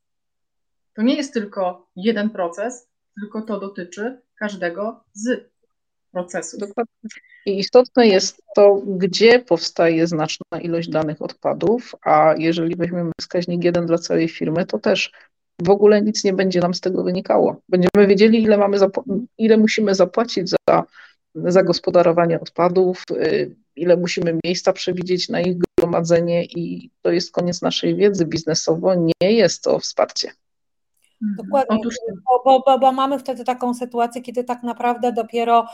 To 0.95 1.03
nie 1.03 1.17
jest 1.17 1.35
tylko 1.35 1.91
jeden 1.97 2.31
proces, 2.31 2.91
tylko 3.21 3.43
to 3.43 3.61
dotyczy 3.61 4.21
każdego 4.39 5.05
z 5.13 5.51
Dokładnie. 6.59 6.95
I 7.47 7.59
istotne 7.59 8.07
jest 8.07 8.43
to, 8.55 8.83
gdzie 8.87 9.39
powstaje 9.39 10.07
znaczna 10.07 10.61
ilość 10.63 10.89
danych 10.89 11.23
odpadów, 11.23 11.95
a 12.03 12.35
jeżeli 12.39 12.77
weźmiemy 12.77 13.11
wskaźnik 13.21 13.65
jeden 13.65 13.87
dla 13.87 13.99
całej 13.99 14.29
firmy, 14.29 14.67
to 14.67 14.79
też 14.79 15.13
w 15.63 15.71
ogóle 15.71 16.03
nic 16.03 16.25
nie 16.25 16.33
będzie 16.33 16.61
nam 16.61 16.75
z 16.75 16.81
tego 16.81 17.05
wynikało. 17.05 17.61
Będziemy 17.69 18.07
wiedzieli, 18.07 18.43
ile, 18.43 18.59
mamy 18.59 18.79
ile 19.39 19.57
musimy 19.57 19.95
zapłacić 19.95 20.51
za 20.51 20.85
zagospodarowanie 21.35 22.41
odpadów, 22.41 23.05
y, 23.11 23.57
ile 23.77 23.97
musimy 23.97 24.39
miejsca 24.45 24.73
przewidzieć 24.73 25.29
na 25.29 25.41
ich 25.41 25.57
gromadzenie 25.79 26.45
i 26.45 26.91
to 27.03 27.11
jest 27.11 27.33
koniec 27.33 27.63
naszej 27.63 27.97
wiedzy. 27.97 28.27
Biznesowo 28.27 28.95
nie 28.95 29.33
jest 29.33 29.63
to 29.63 29.79
wsparcie. 29.79 30.33
Dokładnie, 31.21 31.77
Otóż... 31.81 31.95
bo, 32.27 32.43
bo, 32.45 32.63
bo, 32.67 32.79
bo 32.79 32.93
mamy 32.93 33.19
wtedy 33.19 33.45
taką 33.45 33.75
sytuację, 33.75 34.23
kiedy 34.23 34.45
tak 34.45 34.63
naprawdę 34.63 35.13
dopiero 35.13 35.67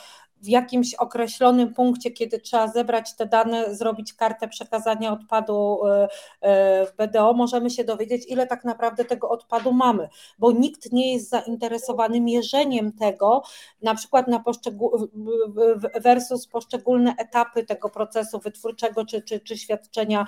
w 0.45 0.49
jakimś 0.49 0.95
określonym 0.95 1.75
punkcie, 1.75 2.11
kiedy 2.11 2.39
trzeba 2.39 2.69
zebrać 2.69 3.17
te 3.17 3.27
dane, 3.27 3.75
zrobić 3.75 4.15
kartę 4.15 4.49
przekazania 4.49 5.13
odpadu 5.13 5.81
w 6.87 6.97
BDO, 6.99 7.33
możemy 7.33 7.71
się 7.71 7.85
dowiedzieć, 7.85 8.27
ile 8.29 8.47
tak 8.47 8.65
naprawdę 8.65 9.05
tego 9.05 9.29
odpadu 9.29 9.73
mamy, 9.73 10.09
bo 10.39 10.53
nikt 10.53 10.93
nie 10.93 11.13
jest 11.13 11.29
zainteresowany 11.29 12.21
mierzeniem 12.21 12.93
tego, 12.93 13.43
na 13.83 13.95
przykład 13.95 14.29
na 14.29 14.41
poszczegól 14.41 15.09
versus 15.95 16.47
poszczególne 16.47 17.15
etapy 17.19 17.65
tego 17.65 17.91
procesu 17.91 18.39
wytwórczego 18.39 19.07
czy, 19.07 19.23
czy, 19.23 19.41
czy 19.41 19.59
świadczenia 19.59 20.27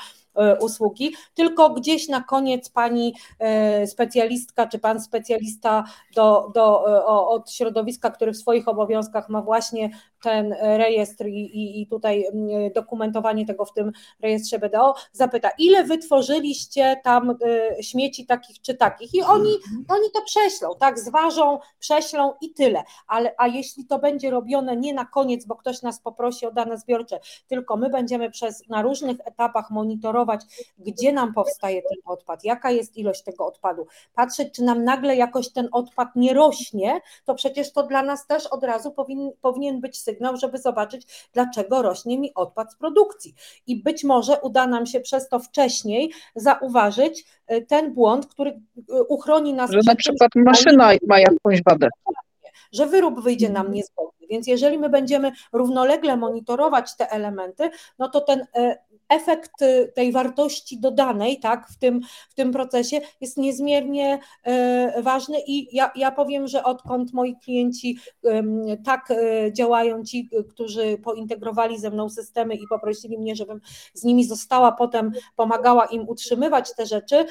usługi, 0.61 1.14
tylko 1.35 1.70
gdzieś 1.70 2.09
na 2.09 2.20
koniec 2.20 2.70
pani 2.70 3.14
e, 3.38 3.87
specjalistka 3.87 4.66
czy 4.66 4.79
pan 4.79 5.01
specjalista 5.01 5.85
do, 6.14 6.51
do, 6.55 6.99
e, 6.99 7.05
od 7.07 7.51
środowiska, 7.51 8.11
który 8.11 8.33
w 8.33 8.37
swoich 8.37 8.68
obowiązkach 8.68 9.29
ma 9.29 9.42
właśnie 9.42 9.90
ten 10.22 10.55
rejestr 10.61 11.27
i, 11.27 11.83
i 11.83 11.87
tutaj 11.87 12.27
mm, 12.27 12.72
dokumentowanie 12.75 13.46
tego 13.46 13.64
w 13.64 13.72
tym 13.72 13.92
rejestrze 14.20 14.59
BDO, 14.59 14.94
zapyta, 15.12 15.51
ile 15.59 15.85
wytworzyliście 15.85 17.01
tam 17.05 17.35
śmieci 17.81 18.27
takich 18.27 18.61
czy 18.61 18.75
takich? 18.75 19.14
I 19.14 19.22
oni, 19.22 19.55
mhm. 19.55 19.85
oni 19.88 20.11
to 20.14 20.22
prześlą, 20.22 20.68
tak, 20.81 20.99
zważą, 20.99 21.59
prześlą 21.79 22.33
i 22.40 22.53
tyle, 22.53 22.83
ale 23.07 23.35
a 23.38 23.46
jeśli 23.46 23.87
to 23.87 23.99
będzie 23.99 24.31
robione 24.31 24.77
nie 24.77 24.94
na 24.94 25.05
koniec, 25.05 25.44
bo 25.44 25.57
ktoś 25.57 25.83
nas 25.83 26.01
poprosi 26.01 26.46
o 26.46 26.53
dane 26.53 26.79
zbiorcze, 26.79 27.20
tylko 27.49 27.77
my 27.77 27.90
będziemy 27.90 28.31
przez, 28.31 28.68
na 28.68 28.83
różnych 28.83 29.16
etapach 29.25 29.70
monitorować, 29.70 30.26
gdzie 30.79 31.12
nam 31.12 31.35
powstaje 31.35 31.83
ten 31.83 31.99
odpad, 32.05 32.45
jaka 32.45 32.71
jest 32.71 32.97
ilość 32.97 33.23
tego 33.23 33.47
odpadu, 33.47 33.87
patrzeć, 34.15 34.55
czy 34.55 34.62
nam 34.62 34.85
nagle 34.85 35.17
jakoś 35.17 35.49
ten 35.49 35.69
odpad 35.73 36.09
nie 36.17 36.35
rośnie, 36.35 37.01
to 37.25 37.35
przecież 37.35 37.73
to 37.73 37.83
dla 37.83 38.03
nas 38.03 38.27
też 38.27 38.47
od 38.47 38.65
razu 38.65 38.91
powin, 38.91 39.31
powinien 39.41 39.81
być 39.81 39.99
sygnał, 39.99 40.37
żeby 40.37 40.59
zobaczyć, 40.59 41.29
dlaczego 41.33 41.83
rośnie 41.83 42.19
mi 42.19 42.35
odpad 42.35 42.73
z 42.73 42.77
produkcji. 42.77 43.35
I 43.67 43.83
być 43.83 44.05
może 44.05 44.41
uda 44.41 44.67
nam 44.67 44.87
się 44.87 45.01
przez 45.01 45.29
to 45.29 45.39
wcześniej 45.39 46.12
zauważyć 46.35 47.25
y, 47.53 47.62
ten 47.62 47.95
błąd, 47.95 48.27
który 48.27 48.51
y, 48.51 49.03
uchroni 49.09 49.55
nas. 49.55 49.71
Że 49.71 49.81
na 49.87 49.95
przykład 49.95 50.31
maszyna 50.35 50.93
ma 51.07 51.19
jakąś 51.19 51.62
wadę 51.62 51.89
że 52.73 52.87
wyrób 52.87 53.21
wyjdzie 53.21 53.51
nam 53.51 53.73
niezgodny. 53.73 54.27
Więc 54.31 54.47
jeżeli 54.47 54.79
my 54.79 54.89
będziemy 54.89 55.33
równolegle 55.53 56.17
monitorować 56.17 56.97
te 56.97 57.11
elementy, 57.11 57.71
no 57.99 58.09
to 58.09 58.21
ten 58.21 58.47
e, 58.55 58.79
efekt 59.09 59.62
y, 59.62 59.92
tej 59.95 60.12
wartości 60.12 60.81
dodanej 60.81 61.40
tak, 61.40 61.69
w, 61.69 61.79
tym, 61.79 62.01
w 62.31 62.35
tym 62.35 62.53
procesie 62.53 63.01
jest 63.21 63.37
niezmiernie 63.37 64.19
e, 64.42 65.03
ważny 65.03 65.38
i 65.47 65.77
ja, 65.77 65.90
ja 65.97 66.11
powiem, 66.11 66.49
że 66.49 66.64
odkąd 66.64 67.12
moi 67.12 67.37
klienci 67.45 67.99
tak 68.85 69.11
e, 69.11 69.53
działają, 69.53 70.05
ci, 70.05 70.31
którzy 70.49 70.99
pointegrowali 70.99 71.79
ze 71.79 71.90
mną 71.90 72.11
systemy 72.11 72.55
i 72.55 72.66
poprosili 72.69 73.19
mnie, 73.19 73.37
żebym 73.37 73.61
z 73.95 74.05
nimi 74.05 74.25
została, 74.25 74.73
potem 74.73 75.12
pomagała 75.37 75.87
im 75.87 76.09
utrzymywać 76.09 76.75
te 76.75 76.87
rzeczy, 76.87 77.27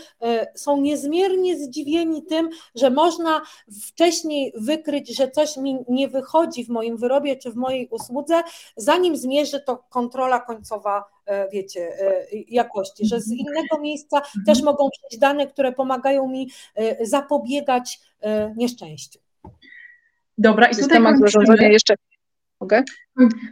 są 0.56 0.82
niezmiernie 0.82 1.58
zdziwieni 1.58 2.24
tym, 2.24 2.50
że 2.76 2.90
można 2.90 3.42
wcześniej 3.82 4.54
wykryć, 4.56 5.16
że 5.18 5.32
coś 5.32 5.58
mi 5.58 5.78
nie 5.90 6.08
wychodzi 6.08 6.66
w 6.66 6.70
moim 6.70 6.98
wyrobie 6.98 7.36
czy 7.36 7.52
w 7.52 7.56
mojej 7.56 7.88
usłudze, 7.88 8.42
zanim 8.78 9.18
zmierzy 9.18 9.60
to 9.60 9.78
kontrola 9.90 10.40
końcowa 10.40 11.15
wiecie, 11.52 12.00
e, 12.00 12.26
jakości, 12.32 13.08
że 13.08 13.22
z 13.22 13.32
innego 13.32 13.80
miejsca 13.82 14.22
też 14.46 14.62
mogą 14.62 14.90
przyjść 14.90 15.18
dane, 15.18 15.48
które 15.48 15.72
pomagają 15.72 16.28
mi 16.28 16.50
e, 16.76 17.06
zapobiegać 17.06 18.00
nieszczęściu. 18.56 19.20
Dobra, 20.38 20.68
i 20.68 20.74
w 20.74 20.76
systemach 20.76 21.20
zarządzania 21.20 21.68
jeszcze 21.68 21.96
mogę? 22.62 22.84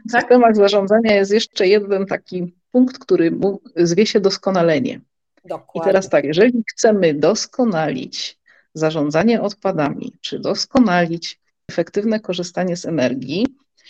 W 0.10 0.12
tak? 0.12 0.22
systemach 0.22 0.56
zarządzania 0.56 1.16
jest 1.16 1.32
jeszcze 1.32 1.68
jeden 1.68 2.06
taki 2.06 2.54
punkt, 2.72 2.98
który 2.98 3.32
zwie 3.76 4.06
się 4.06 4.20
doskonalenie. 4.20 5.02
Dokładnie. 5.46 5.82
I 5.82 5.86
teraz 5.86 6.10
tak, 6.10 6.26
jeżeli 6.26 6.64
chcemy 6.72 7.14
doskonalić 7.14 8.40
zarządzanie 8.74 9.42
odpadami, 9.42 10.14
czy 10.22 10.40
doskonalić 10.40 11.40
efektywne 11.70 12.20
korzystanie 12.20 12.78
z 12.78 12.86
energii, 12.86 13.48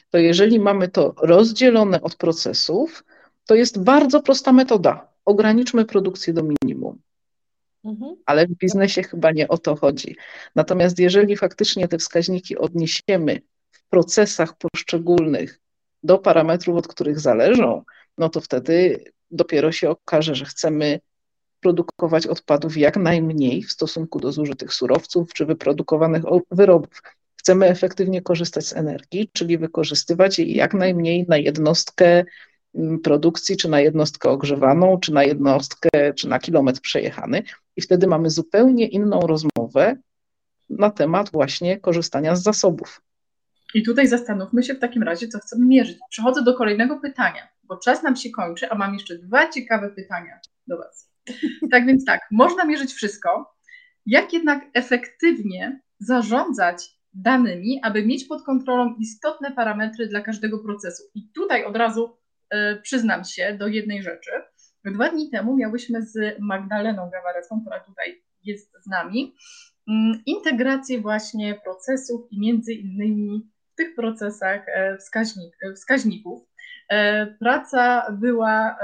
to 0.09 0.17
jeżeli 0.17 0.59
mamy 0.59 0.87
to 0.87 1.13
rozdzielone 1.17 2.01
od 2.01 2.15
procesów, 2.15 3.03
to 3.45 3.55
jest 3.55 3.83
bardzo 3.83 4.21
prosta 4.21 4.51
metoda. 4.51 5.07
Ograniczmy 5.25 5.85
produkcję 5.85 6.33
do 6.33 6.43
minimum. 6.43 7.01
Mhm. 7.83 8.15
Ale 8.25 8.47
w 8.47 8.51
biznesie 8.57 9.03
chyba 9.03 9.31
nie 9.31 9.47
o 9.47 9.57
to 9.57 9.75
chodzi. 9.75 10.15
Natomiast 10.55 10.99
jeżeli 10.99 11.37
faktycznie 11.37 11.87
te 11.87 11.97
wskaźniki 11.97 12.57
odniesiemy 12.57 13.41
w 13.71 13.83
procesach 13.89 14.53
poszczególnych 14.57 15.59
do 16.03 16.17
parametrów, 16.17 16.77
od 16.77 16.87
których 16.87 17.19
zależą, 17.19 17.83
no 18.17 18.29
to 18.29 18.41
wtedy 18.41 19.03
dopiero 19.31 19.71
się 19.71 19.89
okaże, 19.89 20.35
że 20.35 20.45
chcemy 20.45 20.99
produkować 21.59 22.27
odpadów 22.27 22.77
jak 22.77 22.97
najmniej 22.97 23.63
w 23.63 23.71
stosunku 23.71 24.19
do 24.19 24.31
zużytych 24.31 24.73
surowców 24.73 25.33
czy 25.33 25.45
wyprodukowanych 25.45 26.23
wyrobów. 26.51 27.01
Chcemy 27.35 27.67
efektywnie 27.67 28.21
korzystać 28.21 28.65
z 28.65 28.73
energii, 28.73 29.29
czyli 29.33 29.57
wykorzystywać 29.57 30.39
jej 30.39 30.55
jak 30.55 30.73
najmniej 30.73 31.25
na 31.27 31.37
jednostkę 31.37 32.23
produkcji, 33.03 33.57
czy 33.57 33.69
na 33.69 33.79
jednostkę 33.79 34.29
ogrzewaną, 34.29 34.99
czy 34.99 35.13
na 35.13 35.23
jednostkę, 35.23 35.89
czy 36.15 36.29
na 36.29 36.39
kilometr 36.39 36.81
przejechany. 36.81 37.43
I 37.75 37.81
wtedy 37.81 38.07
mamy 38.07 38.29
zupełnie 38.29 38.87
inną 38.87 39.19
rozmowę 39.19 39.95
na 40.69 40.89
temat 40.89 41.31
właśnie 41.31 41.79
korzystania 41.79 42.35
z 42.35 42.43
zasobów. 42.43 43.01
I 43.73 43.83
tutaj 43.83 44.07
zastanówmy 44.07 44.63
się 44.63 44.73
w 44.73 44.79
takim 44.79 45.03
razie, 45.03 45.27
co 45.27 45.39
chcemy 45.39 45.65
mierzyć. 45.65 45.97
Przechodzę 46.09 46.43
do 46.43 46.53
kolejnego 46.53 46.99
pytania, 46.99 47.47
bo 47.63 47.77
czas 47.77 48.03
nam 48.03 48.15
się 48.15 48.29
kończy, 48.29 48.69
a 48.69 48.75
mam 48.75 48.93
jeszcze 48.93 49.17
dwa 49.17 49.49
ciekawe 49.49 49.89
pytania 49.89 50.39
do 50.67 50.77
Was. 50.77 51.09
Tak 51.71 51.85
więc 51.85 52.05
tak, 52.05 52.21
można 52.31 52.65
mierzyć 52.65 52.93
wszystko. 52.93 53.55
Jak 54.05 54.33
jednak 54.33 54.65
efektywnie 54.73 55.81
zarządzać 55.99 56.99
danymi, 57.13 57.79
aby 57.83 58.05
mieć 58.05 58.25
pod 58.25 58.43
kontrolą 58.43 58.95
istotne 58.99 59.51
parametry 59.51 60.07
dla 60.07 60.21
każdego 60.21 60.59
procesu? 60.59 61.03
I 61.15 61.29
tutaj 61.35 61.65
od 61.65 61.75
razu 61.75 62.17
przyznam 62.81 63.23
się 63.23 63.57
do 63.59 63.67
jednej 63.67 64.03
rzeczy. 64.03 64.31
Dwa 64.85 65.09
dni 65.09 65.29
temu 65.29 65.55
miałyśmy 65.55 66.01
z 66.05 66.39
Magdaleną 66.39 67.09
Gawarecką, 67.09 67.61
która 67.61 67.79
tutaj 67.79 68.23
jest 68.43 68.77
z 68.83 68.87
nami, 68.87 69.35
mm, 69.87 70.21
integrację 70.25 71.01
właśnie 71.01 71.59
procesów 71.63 72.31
i 72.31 72.39
między 72.39 72.73
innymi 72.73 73.49
w 73.73 73.75
tych 73.75 73.95
procesach 73.95 74.61
e, 74.67 74.97
wskaźnik, 74.97 75.57
wskaźników. 75.75 76.41
E, 76.89 77.27
praca 77.27 78.11
była 78.11 78.77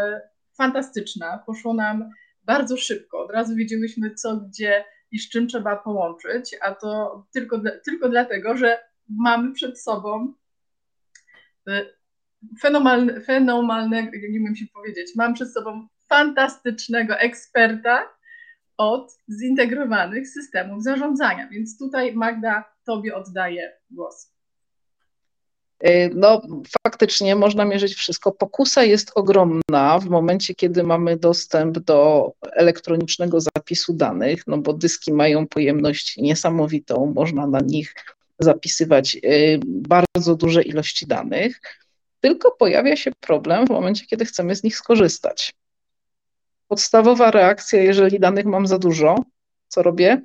fantastyczna, 0.57 1.43
poszło 1.45 1.73
nam 1.73 2.09
bardzo 2.43 2.77
szybko, 2.77 3.19
od 3.19 3.31
razu 3.31 3.55
wiedzieliśmy 3.55 4.15
co, 4.15 4.37
gdzie 4.37 4.85
i 5.11 5.19
z 5.19 5.29
czym 5.29 5.47
trzeba 5.47 5.75
połączyć, 5.75 6.55
a 6.61 6.75
to 6.75 7.23
tylko, 7.33 7.61
tylko 7.85 8.09
dlatego, 8.09 8.57
że 8.57 8.79
mamy 9.09 9.53
przed 9.53 9.81
sobą 9.81 10.33
fenomenalne, 12.61 13.21
fenomenalnego, 13.21 14.11
nie 14.29 14.39
wiem 14.39 14.55
się 14.55 14.65
powiedzieć, 14.73 15.11
mam 15.15 15.33
przed 15.33 15.53
sobą 15.53 15.87
fantastycznego 16.09 17.17
eksperta 17.17 18.09
od 18.77 19.17
zintegrowanych 19.41 20.29
systemów 20.29 20.83
zarządzania. 20.83 21.49
Więc 21.49 21.77
tutaj 21.77 22.13
Magda, 22.13 22.63
Tobie 22.85 23.15
oddaję 23.15 23.71
głos. 23.91 24.31
Y, 25.87 26.11
no, 26.15 26.41
faktycznie 26.83 27.35
można 27.35 27.65
mierzyć 27.65 27.93
wszystko. 27.93 28.31
Pokusa 28.31 28.83
jest 28.83 29.11
ogromna 29.15 29.99
w 29.99 30.05
momencie, 30.05 30.55
kiedy 30.55 30.83
mamy 30.83 31.17
dostęp 31.17 31.79
do 31.79 32.31
elektronicznego 32.51 33.37
zapisu 33.41 33.93
danych, 33.93 34.47
no 34.47 34.57
bo 34.57 34.73
dyski 34.73 35.13
mają 35.13 35.47
pojemność 35.47 36.17
niesamowitą, 36.17 37.13
można 37.15 37.47
na 37.47 37.59
nich 37.59 37.95
zapisywać 38.39 39.15
y, 39.15 39.59
bardzo 39.65 40.35
duże 40.35 40.61
ilości 40.61 41.07
danych. 41.07 41.61
Tylko 42.19 42.51
pojawia 42.51 42.95
się 42.95 43.11
problem 43.19 43.67
w 43.67 43.69
momencie, 43.69 44.05
kiedy 44.05 44.25
chcemy 44.25 44.55
z 44.55 44.63
nich 44.63 44.77
skorzystać. 44.77 45.53
Podstawowa 46.67 47.31
reakcja, 47.31 47.83
jeżeli 47.83 48.19
danych 48.19 48.45
mam 48.45 48.67
za 48.67 48.79
dużo, 48.79 49.15
co 49.67 49.83
robię? 49.83 50.21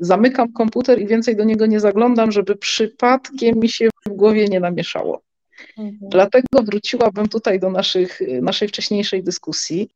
Zamykam 0.00 0.52
komputer 0.52 1.00
i 1.00 1.06
więcej 1.06 1.36
do 1.36 1.44
niego 1.44 1.66
nie 1.66 1.80
zaglądam, 1.80 2.32
żeby 2.32 2.56
przypadkiem 2.56 3.58
mi 3.58 3.68
się 3.68 3.88
w 4.06 4.08
głowie 4.08 4.48
nie 4.48 4.60
namieszało. 4.60 5.22
Mhm. 5.78 6.10
Dlatego 6.10 6.62
wróciłabym 6.62 7.28
tutaj 7.28 7.60
do 7.60 7.70
naszych, 7.70 8.20
naszej 8.42 8.68
wcześniejszej 8.68 9.22
dyskusji. 9.22 9.90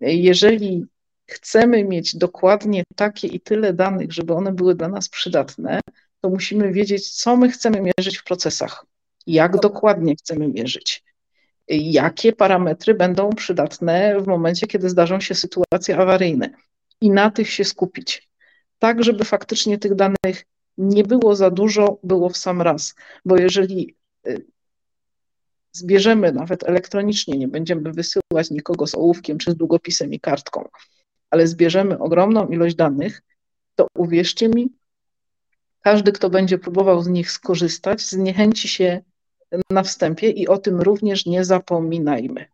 Jeżeli 0.00 0.84
chcemy 1.26 1.84
mieć 1.84 2.16
dokładnie 2.16 2.82
takie 2.96 3.28
i 3.28 3.40
tyle 3.40 3.72
danych, 3.72 4.12
żeby 4.12 4.34
one 4.34 4.52
były 4.52 4.74
dla 4.74 4.88
nas 4.88 5.08
przydatne, 5.08 5.80
to 6.20 6.28
musimy 6.28 6.72
wiedzieć, 6.72 7.10
co 7.10 7.36
my 7.36 7.48
chcemy 7.48 7.80
mierzyć 7.80 8.18
w 8.18 8.24
procesach 8.24 8.86
jak 9.26 9.60
dokładnie 9.60 10.16
chcemy 10.16 10.48
mierzyć, 10.48 11.04
jakie 11.68 12.32
parametry 12.32 12.94
będą 12.94 13.30
przydatne 13.30 14.20
w 14.20 14.26
momencie, 14.26 14.66
kiedy 14.66 14.88
zdarzą 14.88 15.20
się 15.20 15.34
sytuacje 15.34 15.96
awaryjne? 15.96 16.50
I 17.00 17.10
na 17.10 17.30
tych 17.30 17.50
się 17.50 17.64
skupić, 17.64 18.28
tak 18.78 19.04
żeby 19.04 19.24
faktycznie 19.24 19.78
tych 19.78 19.94
danych 19.94 20.44
nie 20.78 21.04
było 21.04 21.36
za 21.36 21.50
dużo, 21.50 21.98
było 22.02 22.28
w 22.28 22.36
sam 22.36 22.62
raz, 22.62 22.94
bo 23.24 23.36
jeżeli 23.36 23.96
y, 24.26 24.46
zbierzemy 25.72 26.32
nawet 26.32 26.68
elektronicznie, 26.68 27.38
nie 27.38 27.48
będziemy 27.48 27.92
wysyłać 27.92 28.50
nikogo 28.50 28.86
z 28.86 28.94
ołówkiem 28.94 29.38
czy 29.38 29.52
z 29.52 29.56
długopisem 29.56 30.12
i 30.12 30.20
kartką, 30.20 30.68
ale 31.30 31.46
zbierzemy 31.46 31.98
ogromną 31.98 32.48
ilość 32.48 32.74
danych, 32.74 33.22
to 33.74 33.86
uwierzcie 33.96 34.48
mi, 34.48 34.72
każdy, 35.80 36.12
kto 36.12 36.30
będzie 36.30 36.58
próbował 36.58 37.02
z 37.02 37.08
nich 37.08 37.30
skorzystać, 37.30 38.02
zniechęci 38.02 38.68
się 38.68 39.02
na 39.70 39.82
wstępie 39.82 40.30
i 40.30 40.48
o 40.48 40.58
tym 40.58 40.80
również 40.80 41.26
nie 41.26 41.44
zapominajmy. 41.44 42.46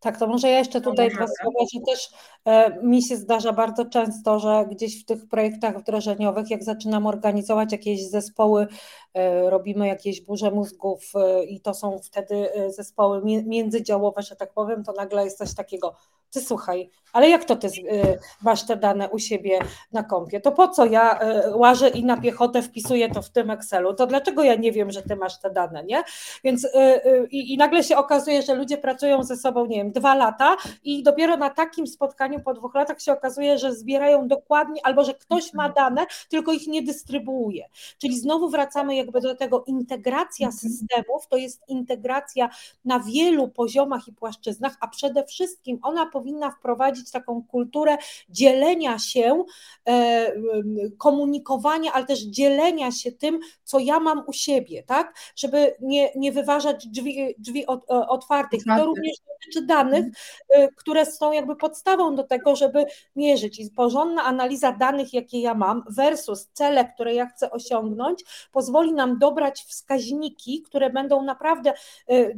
Tak, 0.00 0.18
to 0.18 0.26
może 0.26 0.48
ja 0.48 0.58
jeszcze 0.58 0.80
tutaj 0.80 1.10
dwa 1.10 1.26
słowa, 1.26 1.58
że 1.74 1.80
też 1.80 2.10
e, 2.44 2.82
mi 2.82 3.02
się 3.02 3.16
zdarza 3.16 3.52
bardzo 3.52 3.84
często, 3.84 4.38
że 4.38 4.66
gdzieś 4.70 5.02
w 5.02 5.04
tych 5.04 5.28
projektach 5.28 5.78
wdrożeniowych, 5.78 6.50
jak 6.50 6.64
zaczynam 6.64 7.06
organizować 7.06 7.72
jakieś 7.72 8.08
zespoły, 8.08 8.66
e, 9.14 9.50
robimy 9.50 9.86
jakieś 9.86 10.20
burze 10.20 10.50
mózgów 10.50 11.12
e, 11.14 11.44
i 11.44 11.60
to 11.60 11.74
są 11.74 11.98
wtedy 11.98 12.48
zespoły 12.68 13.22
międzydziałowe, 13.46 14.22
że 14.22 14.36
tak 14.36 14.52
powiem, 14.52 14.84
to 14.84 14.92
nagle 14.92 15.24
jest 15.24 15.38
coś 15.38 15.54
takiego, 15.54 15.94
ty 16.30 16.40
słuchaj, 16.40 16.90
ale 17.12 17.28
jak 17.28 17.44
to 17.44 17.56
ty 17.56 17.66
y, 17.66 18.18
masz 18.42 18.66
te 18.66 18.76
dane 18.76 19.08
u 19.08 19.18
siebie 19.18 19.58
na 19.92 20.02
kompie? 20.02 20.40
To 20.40 20.52
po 20.52 20.68
co 20.68 20.86
ja 20.86 21.20
y, 21.46 21.56
łażę 21.56 21.88
i 21.88 22.04
na 22.04 22.16
piechotę 22.16 22.62
wpisuję 22.62 23.10
to 23.10 23.22
w 23.22 23.30
tym 23.30 23.50
Excelu? 23.50 23.94
To 23.94 24.06
dlaczego 24.06 24.42
ja 24.42 24.54
nie 24.54 24.72
wiem, 24.72 24.90
że 24.90 25.02
ty 25.02 25.16
masz 25.16 25.40
te 25.40 25.50
dane, 25.50 25.84
nie? 25.84 26.02
Więc 26.44 26.64
y, 26.64 27.28
i 27.30 27.56
nagle 27.56 27.82
się 27.82 27.96
okazuje, 27.96 28.42
że 28.42 28.54
ludzie 28.54 28.78
pracują 28.78 29.22
ze 29.22 29.36
sobą, 29.36 29.66
nie 29.66 29.76
wiem, 29.76 29.92
dwa 29.92 30.14
lata 30.14 30.56
i 30.84 31.02
dopiero 31.02 31.36
na 31.36 31.50
takim 31.50 31.86
spotkaniu 31.86 32.40
po 32.40 32.54
dwóch 32.54 32.74
latach 32.74 33.00
się 33.00 33.12
okazuje, 33.12 33.58
że 33.58 33.74
zbierają 33.74 34.28
dokładnie, 34.28 34.80
albo 34.84 35.04
że 35.04 35.14
ktoś 35.14 35.54
ma 35.54 35.68
dane, 35.68 36.06
tylko 36.28 36.52
ich 36.52 36.66
nie 36.66 36.82
dystrybuuje. 36.82 37.68
Czyli 37.98 38.18
znowu 38.18 38.48
wracamy 38.48 38.96
jakby 38.96 39.20
do 39.20 39.34
tego, 39.34 39.64
integracja 39.66 40.46
mhm. 40.46 40.58
systemów 40.60 41.26
to 41.28 41.36
jest 41.36 41.68
integracja 41.68 42.48
na 42.84 43.00
wielu 43.00 43.48
poziomach 43.48 44.08
i 44.08 44.12
płaszczyznach, 44.12 44.76
a 44.80 44.88
przede 44.88 45.24
wszystkim 45.24 45.78
ona 45.82 46.06
powinna 46.06 46.19
wprowadzić 46.58 47.10
taką 47.10 47.42
kulturę 47.44 47.96
dzielenia 48.28 48.98
się, 48.98 49.44
e, 49.88 50.32
komunikowania, 50.98 51.92
ale 51.92 52.06
też 52.06 52.20
dzielenia 52.20 52.92
się 52.92 53.12
tym, 53.12 53.40
co 53.64 53.78
ja 53.78 54.00
mam 54.00 54.22
u 54.26 54.32
siebie, 54.32 54.82
tak? 54.82 55.14
Żeby 55.36 55.76
nie, 55.80 56.10
nie 56.16 56.32
wyważać 56.32 56.86
drzwi, 56.86 57.34
drzwi 57.38 57.64
e, 57.64 57.86
otwartych. 57.88 58.60
I 58.60 58.70
to 58.78 58.84
również 58.84 59.16
dotyczy 59.28 59.66
danych, 59.66 60.06
e, 60.48 60.68
które 60.68 61.06
są 61.06 61.32
jakby 61.32 61.56
podstawą 61.56 62.14
do 62.14 62.24
tego, 62.24 62.56
żeby 62.56 62.84
mierzyć. 63.16 63.60
I 63.60 63.70
porządna 63.70 64.24
analiza 64.24 64.72
danych, 64.72 65.14
jakie 65.14 65.40
ja 65.40 65.54
mam, 65.54 65.84
versus 65.88 66.48
cele, 66.52 66.84
które 66.84 67.14
ja 67.14 67.26
chcę 67.26 67.50
osiągnąć, 67.50 68.24
pozwoli 68.52 68.92
nam 68.92 69.18
dobrać 69.18 69.62
wskaźniki, 69.62 70.62
które 70.62 70.90
będą 70.90 71.22
naprawdę 71.22 71.72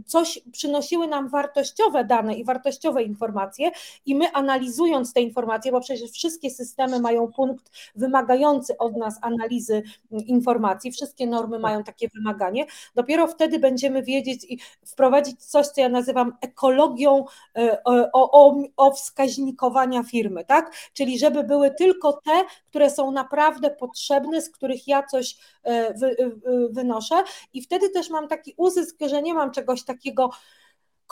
coś 0.06 0.40
przynosiły 0.52 1.06
nam 1.06 1.28
wartościowe 1.28 2.04
dane 2.04 2.34
i 2.34 2.44
wartościowe 2.44 3.02
informacje, 3.02 3.70
i 4.06 4.14
my 4.14 4.32
analizując 4.32 5.12
te 5.12 5.20
informacje, 5.20 5.72
bo 5.72 5.80
przecież 5.80 6.10
wszystkie 6.10 6.50
systemy 6.50 7.00
mają 7.00 7.32
punkt 7.32 7.70
wymagający 7.94 8.78
od 8.78 8.96
nas 8.96 9.18
analizy 9.20 9.82
informacji, 10.10 10.92
wszystkie 10.92 11.26
normy 11.26 11.58
mają 11.58 11.84
takie 11.84 12.08
wymaganie, 12.08 12.66
dopiero 12.94 13.26
wtedy 13.26 13.58
będziemy 13.58 14.02
wiedzieć 14.02 14.44
i 14.48 14.58
wprowadzić 14.86 15.44
coś, 15.44 15.66
co 15.66 15.80
ja 15.80 15.88
nazywam 15.88 16.32
ekologią 16.40 17.24
e, 17.56 17.82
o, 17.84 18.12
o, 18.12 18.56
o 18.76 18.90
wskaźnikowania 18.90 20.02
firmy, 20.02 20.44
tak? 20.44 20.74
Czyli 20.92 21.18
żeby 21.18 21.44
były 21.44 21.70
tylko 21.70 22.12
te, 22.12 22.44
które 22.68 22.90
są 22.90 23.10
naprawdę 23.10 23.70
potrzebne, 23.70 24.42
z 24.42 24.50
których 24.50 24.88
ja 24.88 25.02
coś 25.02 25.36
e, 25.62 25.94
wy, 25.94 26.16
e, 26.18 26.30
wynoszę 26.70 27.22
i 27.52 27.62
wtedy 27.62 27.90
też 27.90 28.10
mam 28.10 28.28
taki 28.28 28.54
uzysk, 28.56 28.96
że 29.06 29.22
nie 29.22 29.34
mam 29.34 29.50
czegoś 29.50 29.84
takiego, 29.84 30.30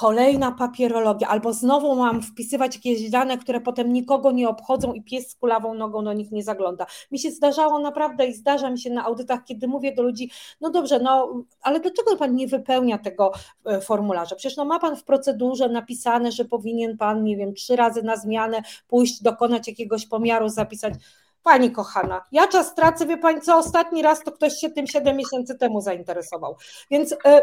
kolejna 0.00 0.52
papierologia, 0.52 1.28
albo 1.28 1.52
znowu 1.52 1.94
mam 1.94 2.22
wpisywać 2.22 2.74
jakieś 2.74 3.10
dane, 3.10 3.38
które 3.38 3.60
potem 3.60 3.92
nikogo 3.92 4.32
nie 4.32 4.48
obchodzą 4.48 4.92
i 4.92 5.02
pies 5.02 5.30
z 5.30 5.34
kulawą 5.34 5.74
nogą 5.74 6.04
do 6.04 6.12
nich 6.12 6.32
nie 6.32 6.42
zagląda. 6.42 6.86
Mi 7.10 7.18
się 7.18 7.30
zdarzało 7.30 7.78
naprawdę 7.78 8.26
i 8.26 8.34
zdarza 8.34 8.70
mi 8.70 8.78
się 8.80 8.90
na 8.90 9.04
audytach, 9.04 9.44
kiedy 9.44 9.68
mówię 9.68 9.94
do 9.94 10.02
ludzi, 10.02 10.30
no 10.60 10.70
dobrze, 10.70 10.98
no 10.98 11.44
ale 11.62 11.80
dlaczego 11.80 12.16
pan 12.16 12.34
nie 12.34 12.46
wypełnia 12.46 12.98
tego 12.98 13.32
e, 13.66 13.80
formularza? 13.80 14.36
Przecież 14.36 14.56
no 14.56 14.64
ma 14.64 14.78
pan 14.78 14.96
w 14.96 15.04
procedurze 15.04 15.68
napisane, 15.68 16.32
że 16.32 16.44
powinien 16.44 16.98
pan, 16.98 17.24
nie 17.24 17.36
wiem, 17.36 17.54
trzy 17.54 17.76
razy 17.76 18.02
na 18.02 18.16
zmianę 18.16 18.62
pójść, 18.88 19.22
dokonać 19.22 19.68
jakiegoś 19.68 20.06
pomiaru, 20.06 20.48
zapisać. 20.48 20.94
Pani 21.42 21.70
kochana, 21.70 22.24
ja 22.32 22.48
czas 22.48 22.74
tracę, 22.74 23.06
wie 23.06 23.18
pani 23.18 23.40
co, 23.40 23.58
ostatni 23.58 24.02
raz 24.02 24.22
to 24.22 24.32
ktoś 24.32 24.54
się 24.54 24.70
tym 24.70 24.86
7 24.86 25.16
miesięcy 25.16 25.58
temu 25.58 25.80
zainteresował. 25.80 26.56
Więc 26.90 27.14
e, 27.24 27.42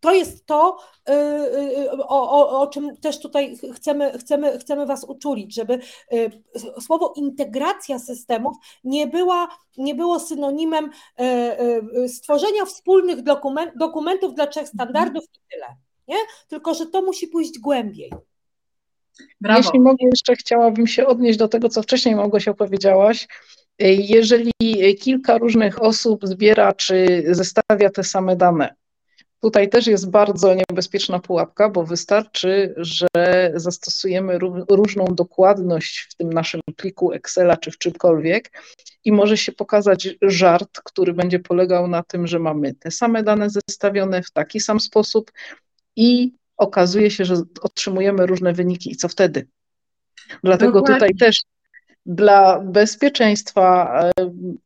to 0.00 0.14
jest 0.14 0.46
to, 0.46 0.78
y, 1.08 1.12
y, 1.12 1.92
o, 1.92 2.30
o, 2.30 2.60
o, 2.60 2.66
czym 2.66 2.96
też 2.96 3.20
tutaj 3.20 3.56
chcemy, 3.74 4.18
chcemy, 4.18 4.58
chcemy 4.58 4.86
Was 4.86 5.04
uczulić, 5.04 5.54
żeby 5.54 5.80
y, 6.12 6.30
słowo 6.80 7.12
integracja 7.16 7.98
systemów 7.98 8.56
nie, 8.84 9.06
była, 9.06 9.48
nie 9.78 9.94
było 9.94 10.20
synonimem 10.20 10.90
stworzenia 12.08 12.64
wspólnych 12.64 13.22
dokument, 13.22 13.72
dokumentów 13.76 14.34
dla 14.34 14.46
trzech 14.46 14.68
standardów 14.68 15.24
i 15.24 15.38
tyle. 15.52 15.66
Nie? 16.08 16.16
Tylko, 16.48 16.74
że 16.74 16.86
to 16.86 17.02
musi 17.02 17.28
pójść 17.28 17.58
głębiej. 17.58 18.10
Brawo. 19.40 19.58
Jeśli 19.58 19.80
mogę, 19.80 20.06
jeszcze 20.12 20.36
chciałabym 20.36 20.86
się 20.86 21.06
odnieść 21.06 21.38
do 21.38 21.48
tego, 21.48 21.68
co 21.68 21.82
wcześniej 21.82 22.14
Małgosia 22.14 22.54
powiedziałaś. 22.54 23.28
Jeżeli 23.98 24.52
kilka 25.00 25.38
różnych 25.38 25.82
osób 25.82 26.26
zbiera 26.26 26.72
czy 26.72 27.24
zestawia 27.30 27.90
te 27.90 28.04
same 28.04 28.36
dane, 28.36 28.74
Tutaj 29.40 29.68
też 29.68 29.86
jest 29.86 30.10
bardzo 30.10 30.54
niebezpieczna 30.54 31.18
pułapka, 31.18 31.68
bo 31.68 31.84
wystarczy, 31.84 32.74
że 32.76 33.08
zastosujemy 33.54 34.38
różną 34.70 35.04
dokładność 35.04 35.98
w 36.10 36.14
tym 36.14 36.32
naszym 36.32 36.60
pliku 36.76 37.12
Excela 37.12 37.56
czy 37.56 37.70
w 37.70 37.78
czymkolwiek 37.78 38.52
i 39.04 39.12
może 39.12 39.36
się 39.36 39.52
pokazać 39.52 40.08
żart, 40.22 40.80
który 40.84 41.12
będzie 41.12 41.38
polegał 41.38 41.88
na 41.88 42.02
tym, 42.02 42.26
że 42.26 42.38
mamy 42.38 42.74
te 42.74 42.90
same 42.90 43.22
dane 43.22 43.50
zestawione 43.50 44.22
w 44.22 44.30
taki 44.30 44.60
sam 44.60 44.80
sposób 44.80 45.32
i 45.96 46.32
okazuje 46.56 47.10
się, 47.10 47.24
że 47.24 47.34
otrzymujemy 47.60 48.26
różne 48.26 48.52
wyniki. 48.52 48.92
I 48.92 48.96
co 48.96 49.08
wtedy? 49.08 49.46
Dlatego 50.44 50.72
Dokładnie. 50.72 50.94
tutaj 50.94 51.14
też 51.14 51.36
dla 52.06 52.60
bezpieczeństwa 52.60 54.00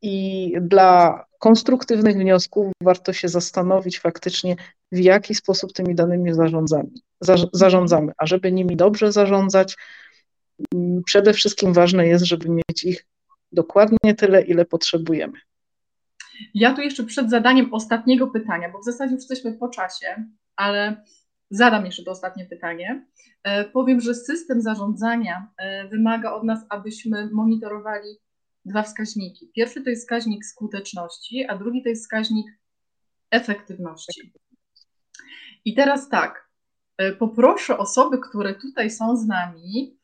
i 0.01 0.53
dla 0.61 1.25
konstruktywnych 1.45 2.15
wniosków 2.15 2.71
warto 2.81 3.13
się 3.13 3.27
zastanowić 3.27 3.99
faktycznie, 3.99 4.55
w 4.91 4.97
jaki 4.99 5.35
sposób 5.35 5.73
tymi 5.73 5.95
danymi 5.95 6.33
zarządzamy. 6.33 6.89
zarządzamy. 7.53 8.11
A 8.17 8.25
żeby 8.25 8.51
nimi 8.51 8.75
dobrze 8.75 9.11
zarządzać, 9.11 9.75
mm, 10.75 11.03
przede 11.03 11.33
wszystkim 11.33 11.73
ważne 11.73 12.07
jest, 12.07 12.25
żeby 12.25 12.49
mieć 12.49 12.83
ich 12.83 13.05
dokładnie 13.51 14.15
tyle, 14.17 14.41
ile 14.41 14.65
potrzebujemy. 14.65 15.33
Ja 16.53 16.73
tu 16.73 16.81
jeszcze 16.81 17.03
przed 17.03 17.29
zadaniem 17.29 17.73
ostatniego 17.73 18.27
pytania, 18.27 18.69
bo 18.71 18.79
w 18.79 18.85
zasadzie 18.85 19.13
już 19.13 19.21
jesteśmy 19.21 19.53
po 19.53 19.67
czasie, 19.67 20.25
ale 20.55 21.03
zadam 21.49 21.85
jeszcze 21.85 22.03
to 22.03 22.11
ostatnie 22.11 22.45
pytanie. 22.45 23.05
E, 23.43 23.65
powiem, 23.65 24.01
że 24.01 24.15
system 24.15 24.61
zarządzania 24.61 25.47
e, 25.57 25.87
wymaga 25.87 26.33
od 26.33 26.43
nas, 26.43 26.59
abyśmy 26.69 27.29
monitorowali 27.31 28.24
dwa 28.65 28.83
wskaźniki. 28.83 29.51
Pierwszy 29.55 29.83
to 29.83 29.89
jest 29.89 30.01
wskaźnik 30.01 30.45
skuteczności, 30.45 31.45
a 31.45 31.57
drugi 31.57 31.83
to 31.83 31.89
jest 31.89 32.03
wskaźnik 32.03 32.47
efektywności. 33.31 34.33
I 35.65 35.75
teraz 35.75 36.09
tak, 36.09 36.49
e, 36.97 37.11
poproszę 37.11 37.77
osoby, 37.77 38.19
które 38.19 38.55
tutaj 38.55 38.91
są 38.91 39.17
z 39.17 39.27
nami 39.27 39.97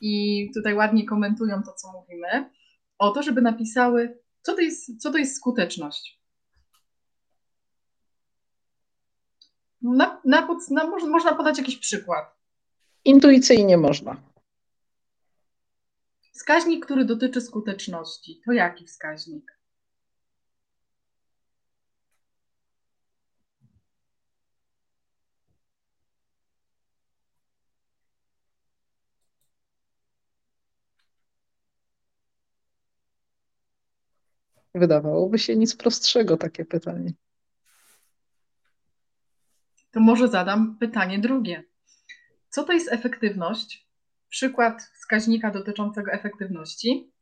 i 0.00 0.50
tutaj 0.54 0.74
ładnie 0.74 1.06
komentują 1.06 1.62
to, 1.62 1.72
co 1.72 1.92
mówimy, 1.92 2.50
o 2.98 3.10
to, 3.10 3.22
żeby 3.22 3.42
napisały, 3.42 4.18
co 4.42 4.54
to 4.54 4.60
jest, 4.60 5.02
co 5.02 5.12
to 5.12 5.18
jest 5.18 5.36
skuteczność. 5.36 6.20
Na, 9.82 10.20
na, 10.24 10.48
na, 10.70 10.86
można 10.86 11.34
podać 11.34 11.58
jakiś 11.58 11.76
przykład. 11.76 12.24
Intuicyjnie 13.04 13.76
można. 13.78 14.31
Wskaźnik, 16.32 16.84
który 16.84 17.04
dotyczy 17.04 17.40
skuteczności, 17.40 18.40
to 18.44 18.52
jaki 18.52 18.86
wskaźnik? 18.86 19.58
Wydawałoby 34.74 35.38
się 35.38 35.56
nic 35.56 35.76
prostszego 35.76 36.36
takie 36.36 36.64
pytanie. 36.64 37.12
To 39.90 40.00
może 40.00 40.28
zadam 40.28 40.76
pytanie 40.78 41.18
drugie. 41.18 41.64
Co 42.48 42.64
to 42.64 42.72
jest 42.72 42.92
efektywność? 42.92 43.91
przykład 44.32 44.82
wskaźnika 44.82 45.50
dotyczącego 45.50 46.12
efektywności. 46.12 47.12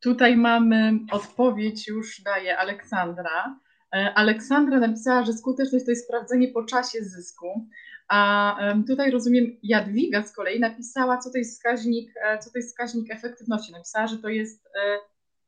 Tutaj 0.00 0.36
mamy 0.36 0.98
odpowiedź, 1.12 1.88
już 1.88 2.20
daje 2.20 2.58
Aleksandra. 2.58 3.60
E, 3.94 4.14
Aleksandra 4.14 4.78
napisała, 4.80 5.24
że 5.24 5.32
skuteczność 5.32 5.84
to 5.84 5.90
jest 5.90 6.04
sprawdzenie 6.04 6.48
po 6.48 6.64
czasie 6.64 7.04
zysku, 7.04 7.68
a 8.08 8.56
tutaj 8.86 9.10
rozumiem 9.10 9.56
Jadwiga 9.62 10.22
z 10.22 10.32
kolei 10.32 10.60
napisała, 10.60 11.18
co 11.18 11.30
to 11.30 11.38
jest 11.38 11.54
wskaźnik, 11.54 12.10
e, 12.24 12.38
co 12.38 12.50
to 12.50 12.58
jest 12.58 12.70
wskaźnik 12.70 13.10
efektywności. 13.10 13.72
Napisała, 13.72 14.06
że 14.06 14.18
to 14.18 14.28
jest 14.28 14.66
e, 14.66 14.98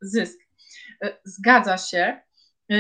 zysk. 0.01 0.39
Zgadza 1.25 1.79
się. 1.79 2.21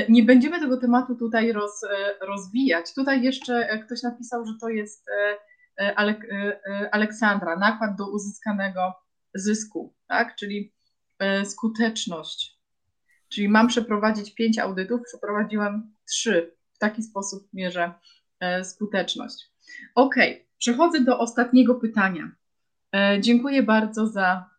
Nie 0.08 0.22
będziemy 0.22 0.60
tego 0.60 0.76
tematu 0.76 1.16
tutaj 1.16 1.52
roz, 1.52 1.80
rozwijać. 2.20 2.94
Tutaj 2.94 3.22
jeszcze 3.22 3.78
ktoś 3.86 4.02
napisał, 4.02 4.46
że 4.46 4.52
to 4.60 4.68
jest 4.68 5.06
Alek, 5.96 6.26
Aleksandra, 6.92 7.56
nakład 7.56 7.96
do 7.96 8.10
uzyskanego 8.10 8.94
zysku, 9.34 9.94
tak? 10.08 10.36
czyli 10.36 10.72
skuteczność. 11.44 12.58
Czyli 13.28 13.48
mam 13.48 13.68
przeprowadzić 13.68 14.34
pięć 14.34 14.58
audytów, 14.58 15.00
przeprowadziłam 15.02 15.94
trzy. 16.08 16.56
W 16.72 16.78
taki 16.78 17.02
sposób 17.02 17.48
mierzę 17.52 17.92
e, 18.40 18.64
skuteczność. 18.64 19.50
Ok, 19.94 20.14
przechodzę 20.58 21.00
do 21.00 21.18
ostatniego 21.18 21.74
pytania. 21.74 22.30
E, 22.94 23.20
dziękuję 23.20 23.62
bardzo 23.62 24.06
za 24.06 24.50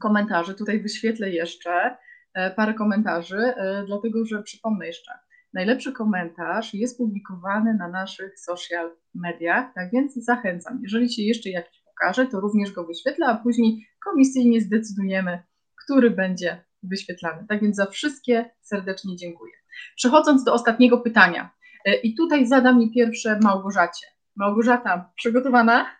komentarze. 0.00 0.54
Tutaj 0.54 0.80
wyświetlę 0.80 1.30
jeszcze 1.30 1.96
e, 2.34 2.50
parę 2.50 2.74
komentarzy, 2.74 3.54
dlatego 3.86 4.24
że 4.24 4.42
przypomnę 4.42 4.86
jeszcze. 4.86 5.12
Najlepszy 5.54 5.92
komentarz 5.92 6.74
jest 6.74 6.98
publikowany 6.98 7.74
na 7.74 7.88
naszych 7.88 8.40
social 8.40 8.90
mediach, 9.14 9.74
tak 9.74 9.90
więc 9.92 10.14
zachęcam. 10.14 10.80
Jeżeli 10.82 11.12
się 11.12 11.22
jeszcze 11.22 11.50
jakiś 11.50 11.82
pokaże, 11.86 12.26
to 12.26 12.40
również 12.40 12.72
go 12.72 12.84
wyświetlę, 12.84 13.26
a 13.26 13.34
później 13.34 13.88
komisyjnie 14.04 14.60
zdecydujemy, 14.60 15.42
który 15.84 16.10
będzie 16.10 16.64
wyświetlany. 16.82 17.46
Tak 17.48 17.62
więc 17.62 17.76
za 17.76 17.86
wszystkie 17.86 18.50
serdecznie 18.60 19.16
dziękuję. 19.16 19.52
Przechodząc 19.96 20.44
do 20.44 20.52
ostatniego 20.52 20.98
pytania. 20.98 21.50
E, 21.84 21.94
I 21.94 22.14
tutaj 22.14 22.46
zadam 22.46 22.78
mi 22.78 22.90
pierwsze 22.90 23.38
Małgorzacie. 23.42 24.06
Małgorzata, 24.36 25.10
przygotowana? 25.14 25.96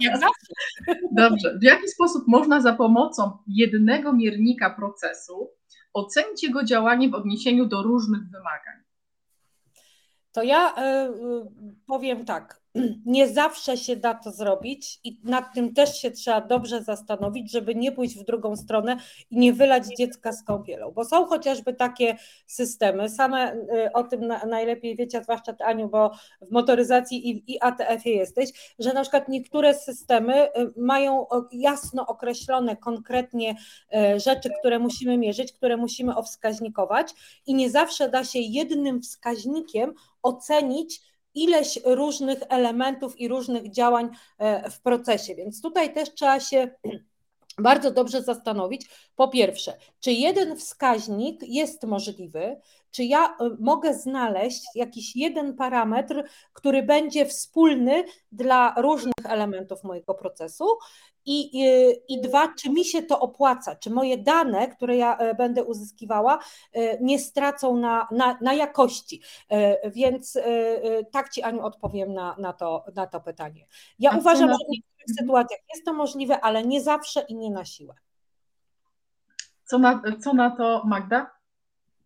Jak 0.00 0.14
zawsze. 0.14 0.54
Dobrze. 1.12 1.58
W 1.58 1.62
jaki 1.62 1.88
sposób 1.88 2.24
można 2.26 2.60
za 2.60 2.72
pomocą 2.72 3.38
jednego 3.46 4.12
miernika 4.12 4.70
procesu 4.70 5.50
ocenić 5.92 6.42
jego 6.42 6.64
działanie 6.64 7.08
w 7.08 7.14
odniesieniu 7.14 7.66
do 7.66 7.82
różnych 7.82 8.22
wymagań? 8.30 8.74
To 10.32 10.42
ja 10.42 10.70
y, 10.70 10.74
powiem 11.86 12.24
tak 12.24 12.60
nie 13.06 13.28
zawsze 13.28 13.76
się 13.76 13.96
da 13.96 14.14
to 14.14 14.32
zrobić 14.32 15.00
i 15.04 15.20
nad 15.24 15.54
tym 15.54 15.74
też 15.74 16.00
się 16.00 16.10
trzeba 16.10 16.40
dobrze 16.40 16.82
zastanowić, 16.82 17.52
żeby 17.52 17.74
nie 17.74 17.92
pójść 17.92 18.18
w 18.18 18.24
drugą 18.24 18.56
stronę 18.56 18.96
i 19.30 19.38
nie 19.38 19.52
wylać 19.52 19.84
dziecka 19.98 20.32
z 20.32 20.44
kąpielą, 20.44 20.90
bo 20.90 21.04
są 21.04 21.26
chociażby 21.26 21.74
takie 21.74 22.16
systemy, 22.46 23.08
same 23.08 23.54
y, 23.54 23.92
o 23.94 24.02
tym 24.02 24.32
najlepiej 24.46 24.96
wiecie, 24.96 25.22
zwłaszcza 25.22 25.52
Ty 25.52 25.64
Aniu, 25.64 25.88
bo 25.88 26.10
w 26.42 26.50
motoryzacji 26.50 27.30
i, 27.30 27.52
i 27.52 27.60
ATF-ie 27.60 28.16
jesteś, 28.16 28.74
że 28.78 28.92
na 28.92 29.02
przykład 29.02 29.28
niektóre 29.28 29.74
systemy 29.74 30.46
y, 30.46 30.72
mają 30.76 31.26
jasno 31.52 32.06
określone 32.06 32.76
konkretnie 32.76 33.50
y, 34.14 34.20
rzeczy, 34.20 34.50
które 34.60 34.78
musimy 34.78 35.18
mierzyć, 35.18 35.52
które 35.52 35.76
musimy 35.76 36.16
owskaźnikować 36.16 37.14
i 37.46 37.54
nie 37.54 37.70
zawsze 37.70 38.08
da 38.08 38.24
się 38.24 38.38
jednym 38.38 39.02
wskaźnikiem 39.02 39.94
ocenić 40.22 41.00
ileś 41.42 41.78
różnych 41.84 42.38
elementów 42.48 43.20
i 43.20 43.28
różnych 43.28 43.70
działań 43.70 44.10
e, 44.38 44.70
w 44.70 44.80
procesie. 44.80 45.34
Więc 45.34 45.62
tutaj 45.62 45.94
też 45.94 46.14
trzeba 46.14 46.40
się 46.40 46.70
bardzo 47.58 47.90
dobrze 47.90 48.22
zastanowić, 48.22 48.88
po 49.16 49.28
pierwsze, 49.28 49.76
czy 50.00 50.12
jeden 50.12 50.56
wskaźnik 50.56 51.42
jest 51.42 51.84
możliwy, 51.84 52.60
czy 52.90 53.04
ja 53.04 53.26
e, 53.26 53.50
mogę 53.60 53.94
znaleźć 53.94 54.62
jakiś 54.74 55.16
jeden 55.16 55.56
parametr, 55.56 56.24
który 56.52 56.82
będzie 56.82 57.26
wspólny 57.26 58.04
dla 58.32 58.74
różnych 58.76 59.26
elementów 59.28 59.84
mojego 59.84 60.14
procesu, 60.14 60.64
i, 61.28 61.60
i, 61.60 61.94
I 62.08 62.20
dwa, 62.20 62.54
czy 62.54 62.70
mi 62.70 62.84
się 62.84 63.02
to 63.02 63.20
opłaca, 63.20 63.76
czy 63.76 63.90
moje 63.90 64.18
dane, 64.18 64.68
które 64.68 64.96
ja 64.96 65.16
e, 65.16 65.34
będę 65.34 65.64
uzyskiwała, 65.64 66.38
e, 66.72 67.02
nie 67.02 67.18
stracą 67.18 67.76
na, 67.76 68.08
na, 68.10 68.38
na 68.40 68.54
jakości. 68.54 69.22
E, 69.50 69.90
więc 69.90 70.38
tak 71.10 71.28
Ci, 71.28 71.42
Aniu, 71.42 71.62
odpowiem 71.62 72.14
na, 72.14 72.36
na, 72.38 72.52
to, 72.52 72.84
na 72.94 73.06
to 73.06 73.20
pytanie. 73.20 73.66
Ja 73.98 74.10
A 74.10 74.16
uważam, 74.16 74.46
na... 74.46 74.52
że 74.52 74.58
w 74.68 74.70
niektórych 74.70 75.16
sytuacjach 75.18 75.60
jest 75.74 75.84
to 75.84 75.92
możliwe, 75.92 76.40
ale 76.40 76.64
nie 76.64 76.80
zawsze 76.80 77.20
i 77.20 77.34
nie 77.34 77.50
na 77.50 77.64
siłę. 77.64 77.94
Co 79.64 79.78
na, 79.78 80.02
co 80.20 80.32
na 80.32 80.50
to, 80.50 80.82
Magda? 80.84 81.30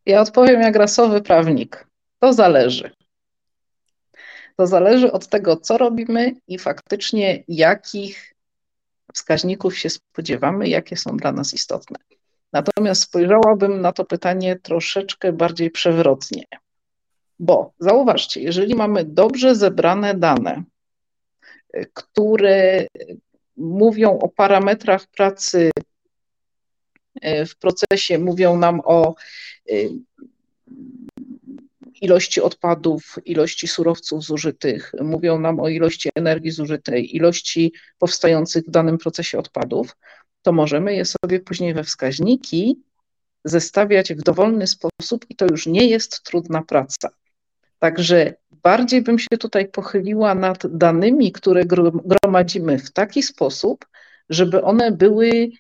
Ja 0.07 0.21
odpowiem 0.21 0.61
jak 0.61 0.77
rasowy 0.77 1.21
prawnik. 1.21 1.87
To 2.19 2.33
zależy. 2.33 2.91
To 4.57 4.67
zależy 4.67 5.13
od 5.13 5.27
tego, 5.27 5.57
co 5.57 5.79
robimy 5.79 6.35
i 6.49 6.59
faktycznie 6.59 7.45
jakich 7.49 8.32
wskaźników 9.15 9.79
się 9.79 9.91
spodziewamy, 9.91 10.69
jakie 10.69 10.97
są 10.97 11.17
dla 11.17 11.33
nas 11.33 11.55
istotne. 11.55 11.99
Natomiast 12.53 13.03
spojrzałabym 13.03 13.81
na 13.81 13.93
to 13.93 14.05
pytanie 14.05 14.57
troszeczkę 14.57 15.33
bardziej 15.33 15.71
przewrotnie, 15.71 16.45
bo 17.39 17.73
zauważcie, 17.79 18.41
jeżeli 18.41 18.75
mamy 18.75 19.05
dobrze 19.05 19.55
zebrane 19.55 20.15
dane, 20.15 20.63
które 21.95 22.87
mówią 23.57 24.19
o 24.19 24.29
parametrach 24.29 25.07
pracy 25.07 25.71
w 27.23 27.57
procesie, 27.57 28.19
mówią 28.19 28.59
nam 28.59 28.81
o 28.85 29.15
e, 29.71 29.75
ilości 32.03 32.41
odpadów, 32.41 33.19
ilości 33.25 33.69
surowców 33.69 34.25
zużytych, 34.25 34.93
mówią 35.01 35.41
nam 35.41 35.61
o 35.61 35.69
ilości 35.69 36.11
energii 36.15 36.51
zużytej, 36.51 37.17
ilości 37.17 37.73
powstających 37.99 38.65
w 38.65 38.71
danym 38.71 38.99
procesie 38.99 39.39
odpadów, 39.39 39.97
to 40.43 40.53
możemy 40.53 40.95
je 40.95 41.05
sobie 41.05 41.41
później 41.41 41.75
we 41.75 41.85
wskaźniki 41.85 42.83
zestawiać 43.45 44.15
w 44.15 44.23
dowolny 44.23 44.67
sposób 44.67 45.27
i 45.29 45.37
to 45.37 45.47
już 45.51 45.67
nie 45.67 45.87
jest 45.87 46.23
trudna 46.23 46.63
praca. 46.63 47.09
Także 47.79 48.35
bardziej 48.51 49.03
bym 49.03 49.19
się 49.19 49.39
tutaj 49.39 49.69
pochyliła 49.69 50.35
nad 50.35 50.77
danymi, 50.77 51.33
które 51.33 51.65
gromadzimy 52.05 52.79
w 52.79 52.93
taki 52.93 53.23
sposób, 53.23 53.87
żeby 54.29 54.63
one 54.63 54.93
były 54.93 55.51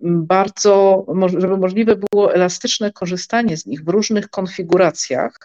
bardzo, 0.00 1.06
żeby 1.38 1.56
możliwe 1.56 1.96
było 1.96 2.34
elastyczne 2.34 2.92
korzystanie 2.92 3.56
z 3.56 3.66
nich 3.66 3.84
w 3.84 3.88
różnych 3.88 4.28
konfiguracjach 4.30 5.38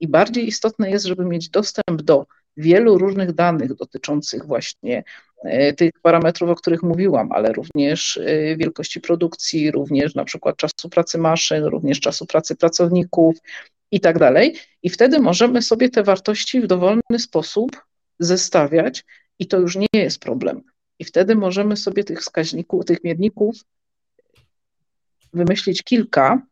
i 0.00 0.08
bardziej 0.08 0.48
istotne 0.48 0.90
jest, 0.90 1.06
żeby 1.06 1.24
mieć 1.24 1.48
dostęp 1.48 2.02
do 2.02 2.26
wielu 2.56 2.98
różnych 2.98 3.32
danych 3.32 3.74
dotyczących 3.74 4.46
właśnie 4.46 5.04
e, 5.44 5.72
tych 5.72 5.90
parametrów, 6.02 6.50
o 6.50 6.54
których 6.54 6.82
mówiłam, 6.82 7.32
ale 7.32 7.52
również 7.52 8.16
e, 8.16 8.56
wielkości 8.56 9.00
produkcji, 9.00 9.70
również 9.70 10.14
na 10.14 10.24
przykład 10.24 10.56
czasu 10.56 10.88
pracy 10.90 11.18
maszyn, 11.18 11.64
również 11.64 12.00
czasu 12.00 12.26
pracy 12.26 12.56
pracowników 12.56 13.36
i 13.90 14.00
tak 14.00 14.18
dalej. 14.18 14.56
I 14.82 14.90
wtedy 14.90 15.20
możemy 15.20 15.62
sobie 15.62 15.88
te 15.88 16.02
wartości 16.02 16.60
w 16.60 16.66
dowolny 16.66 17.18
sposób 17.18 17.70
zestawiać 18.18 19.04
i 19.38 19.46
to 19.46 19.58
już 19.58 19.76
nie 19.76 19.88
jest 19.92 20.20
problem. 20.20 20.62
I 20.98 21.04
wtedy 21.04 21.34
możemy 21.34 21.76
sobie 21.76 22.04
tych 22.04 22.20
wskaźników, 22.20 22.84
tych 22.84 23.04
mierników 23.04 23.54
wymyślić 25.32 25.82
kilka 25.82 26.42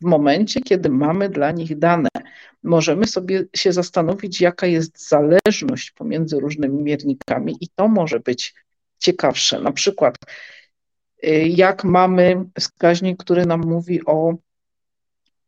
w 0.00 0.04
momencie, 0.04 0.60
kiedy 0.60 0.88
mamy 0.88 1.28
dla 1.28 1.50
nich 1.50 1.78
dane. 1.78 2.08
Możemy 2.62 3.06
sobie 3.06 3.44
się 3.56 3.72
zastanowić, 3.72 4.40
jaka 4.40 4.66
jest 4.66 5.08
zależność 5.08 5.90
pomiędzy 5.90 6.40
różnymi 6.40 6.82
miernikami, 6.82 7.56
i 7.60 7.68
to 7.68 7.88
może 7.88 8.20
być 8.20 8.54
ciekawsze. 8.98 9.60
Na 9.60 9.72
przykład, 9.72 10.16
y, 11.24 11.48
jak 11.48 11.84
mamy 11.84 12.44
wskaźnik, 12.60 13.18
który 13.18 13.46
nam 13.46 13.60
mówi 13.60 14.04
o 14.06 14.34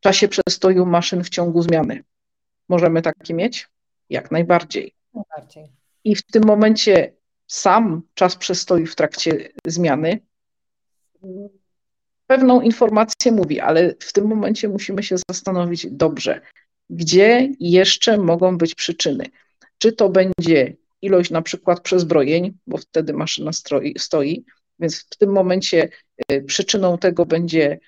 czasie 0.01 0.29
przestoju 0.29 0.87
maszyn 0.87 1.25
w 1.25 1.29
ciągu 1.29 1.63
zmiany. 1.63 2.05
Możemy 2.69 3.03
taki 3.03 3.35
mieć? 3.35 3.69
Jak 4.11 4.31
najbardziej. 4.31 4.95
najbardziej. 5.15 5.73
I 6.05 6.17
w 6.17 6.23
tym 6.23 6.45
momencie 6.47 7.13
sam 7.51 8.03
czas 8.15 8.37
przestoju 8.37 8.87
w 8.87 8.97
trakcie 8.97 9.49
zmiany 9.67 10.21
pewną 12.27 12.61
informację 12.61 13.33
mówi, 13.33 13.61
ale 13.61 13.95
w 14.01 14.13
tym 14.13 14.27
momencie 14.27 14.69
musimy 14.69 15.03
się 15.03 15.17
zastanowić 15.31 15.87
dobrze, 15.91 16.41
gdzie 16.91 17.49
jeszcze 17.61 18.19
mogą 18.19 18.59
być 18.59 18.75
przyczyny. 18.75 19.27
Czy 19.79 19.93
to 19.93 20.09
będzie 20.09 20.77
ilość 21.03 21.31
na 21.31 21.43
przykład 21.43 21.81
przezbrojeń, 21.81 22.59
bo 22.67 22.79
wtedy 22.79 23.13
maszyna 23.13 23.53
stroi, 23.53 23.95
stoi, 23.99 24.45
więc 24.79 25.07
w 25.11 25.17
tym 25.17 25.33
momencie 25.33 25.89
y, 26.33 26.43
przyczyną 26.43 26.99
tego 26.99 27.27
będzie 27.27 27.79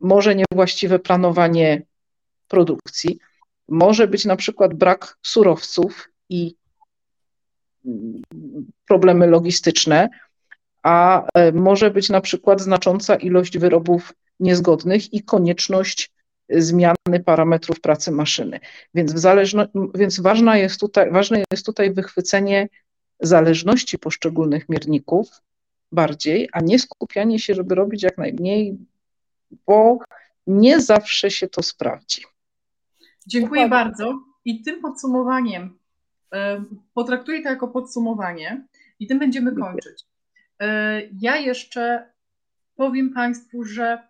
może 0.00 0.34
niewłaściwe 0.34 0.98
planowanie 0.98 1.82
produkcji, 2.48 3.18
może 3.68 4.08
być 4.08 4.24
na 4.24 4.36
przykład 4.36 4.74
brak 4.74 5.18
surowców 5.22 6.10
i 6.28 6.56
problemy 8.86 9.26
logistyczne, 9.26 10.08
a 10.82 11.26
e, 11.34 11.52
może 11.52 11.90
być 11.90 12.08
na 12.08 12.20
przykład 12.20 12.60
znacząca 12.60 13.16
ilość 13.16 13.58
wyrobów 13.58 14.12
niezgodnych 14.40 15.14
i 15.14 15.22
konieczność 15.22 16.12
zmiany 16.50 17.20
parametrów 17.24 17.80
pracy 17.80 18.10
maszyny. 18.10 18.60
Więc, 18.94 19.12
w 19.12 19.18
zależno, 19.18 19.66
więc 19.94 20.20
ważna 20.20 20.56
jest 20.56 20.80
tutaj, 20.80 21.10
ważne 21.10 21.44
jest 21.52 21.66
tutaj 21.66 21.94
wychwycenie 21.94 22.68
zależności 23.20 23.98
poszczególnych 23.98 24.68
mierników 24.68 25.28
bardziej, 25.92 26.48
a 26.52 26.60
nie 26.60 26.78
skupianie 26.78 27.38
się, 27.38 27.54
żeby 27.54 27.74
robić 27.74 28.02
jak 28.02 28.18
najmniej, 28.18 28.78
bo 29.66 29.98
nie 30.46 30.80
zawsze 30.80 31.30
się 31.30 31.48
to 31.48 31.62
sprawdzi. 31.62 32.22
Dziękuję 33.26 33.68
bardzo. 33.68 34.20
I 34.44 34.62
tym 34.62 34.80
podsumowaniem, 34.80 35.62
e, 35.64 35.79
potraktuję 36.94 37.42
to 37.42 37.48
jako 37.48 37.68
podsumowanie 37.68 38.66
i 39.00 39.06
tym 39.06 39.18
będziemy 39.18 39.56
kończyć. 39.56 40.04
Ja 41.20 41.36
jeszcze 41.36 42.10
powiem 42.76 43.12
Państwu, 43.12 43.64
że 43.64 44.08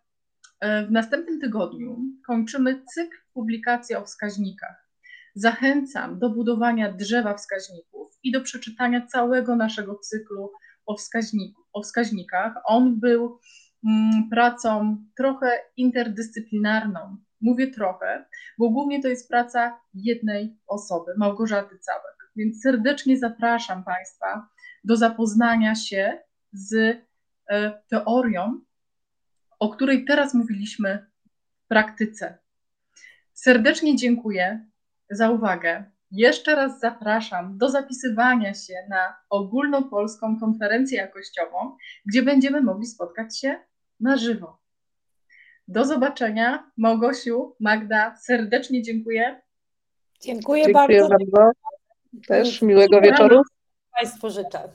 w 0.62 0.90
następnym 0.90 1.40
tygodniu 1.40 1.98
kończymy 2.26 2.82
cykl 2.94 3.16
publikacji 3.34 3.96
o 3.96 4.04
wskaźnikach. 4.04 4.90
Zachęcam 5.34 6.18
do 6.18 6.30
budowania 6.30 6.92
drzewa 6.92 7.34
wskaźników 7.34 8.18
i 8.22 8.32
do 8.32 8.40
przeczytania 8.40 9.06
całego 9.06 9.56
naszego 9.56 9.98
cyklu 9.98 10.50
o, 10.86 10.96
wskaźniku, 10.96 11.62
o 11.72 11.82
wskaźnikach. 11.82 12.54
On 12.64 13.00
był 13.00 13.38
mm, 13.84 14.28
pracą 14.30 14.96
trochę 15.16 15.50
interdyscyplinarną. 15.76 17.16
Mówię 17.40 17.70
trochę, 17.70 18.24
bo 18.58 18.70
głównie 18.70 19.02
to 19.02 19.08
jest 19.08 19.28
praca 19.28 19.80
jednej 19.94 20.58
osoby, 20.66 21.12
Małgorzaty 21.16 21.78
Całek. 21.78 22.30
Więc 22.36 22.62
serdecznie 22.62 23.18
zapraszam 23.18 23.84
Państwa 23.84 24.48
do 24.84 24.96
zapoznania 24.96 25.74
się 25.74 26.18
z 26.52 26.96
e, 27.50 27.82
teorią, 27.88 28.60
o 29.58 29.68
której 29.68 30.04
teraz 30.04 30.34
mówiliśmy 30.34 31.06
w 31.64 31.68
praktyce. 31.68 32.38
Serdecznie 33.32 33.96
dziękuję 33.96 34.66
za 35.10 35.30
uwagę. 35.30 35.84
Jeszcze 36.10 36.54
raz 36.54 36.80
zapraszam 36.80 37.58
do 37.58 37.68
zapisywania 37.68 38.54
się 38.54 38.74
na 38.88 39.16
ogólnopolską 39.30 40.40
konferencję 40.40 40.98
jakościową, 40.98 41.76
gdzie 42.06 42.22
będziemy 42.22 42.62
mogli 42.62 42.86
spotkać 42.86 43.38
się 43.38 43.60
na 44.00 44.16
żywo. 44.16 44.59
Do 45.70 45.84
zobaczenia. 45.84 46.70
Małgosiu, 46.76 47.56
Magda, 47.60 48.16
serdecznie 48.16 48.82
dziękuję. 48.82 49.40
Dziękuję, 50.20 50.64
dziękuję 50.64 51.02
bardzo. 51.02 51.08
bardzo. 51.08 51.50
Też 52.28 52.62
miłego 52.62 53.00
wieczoru. 53.00 53.42
Państwu 54.00 54.30
życzę. 54.30 54.68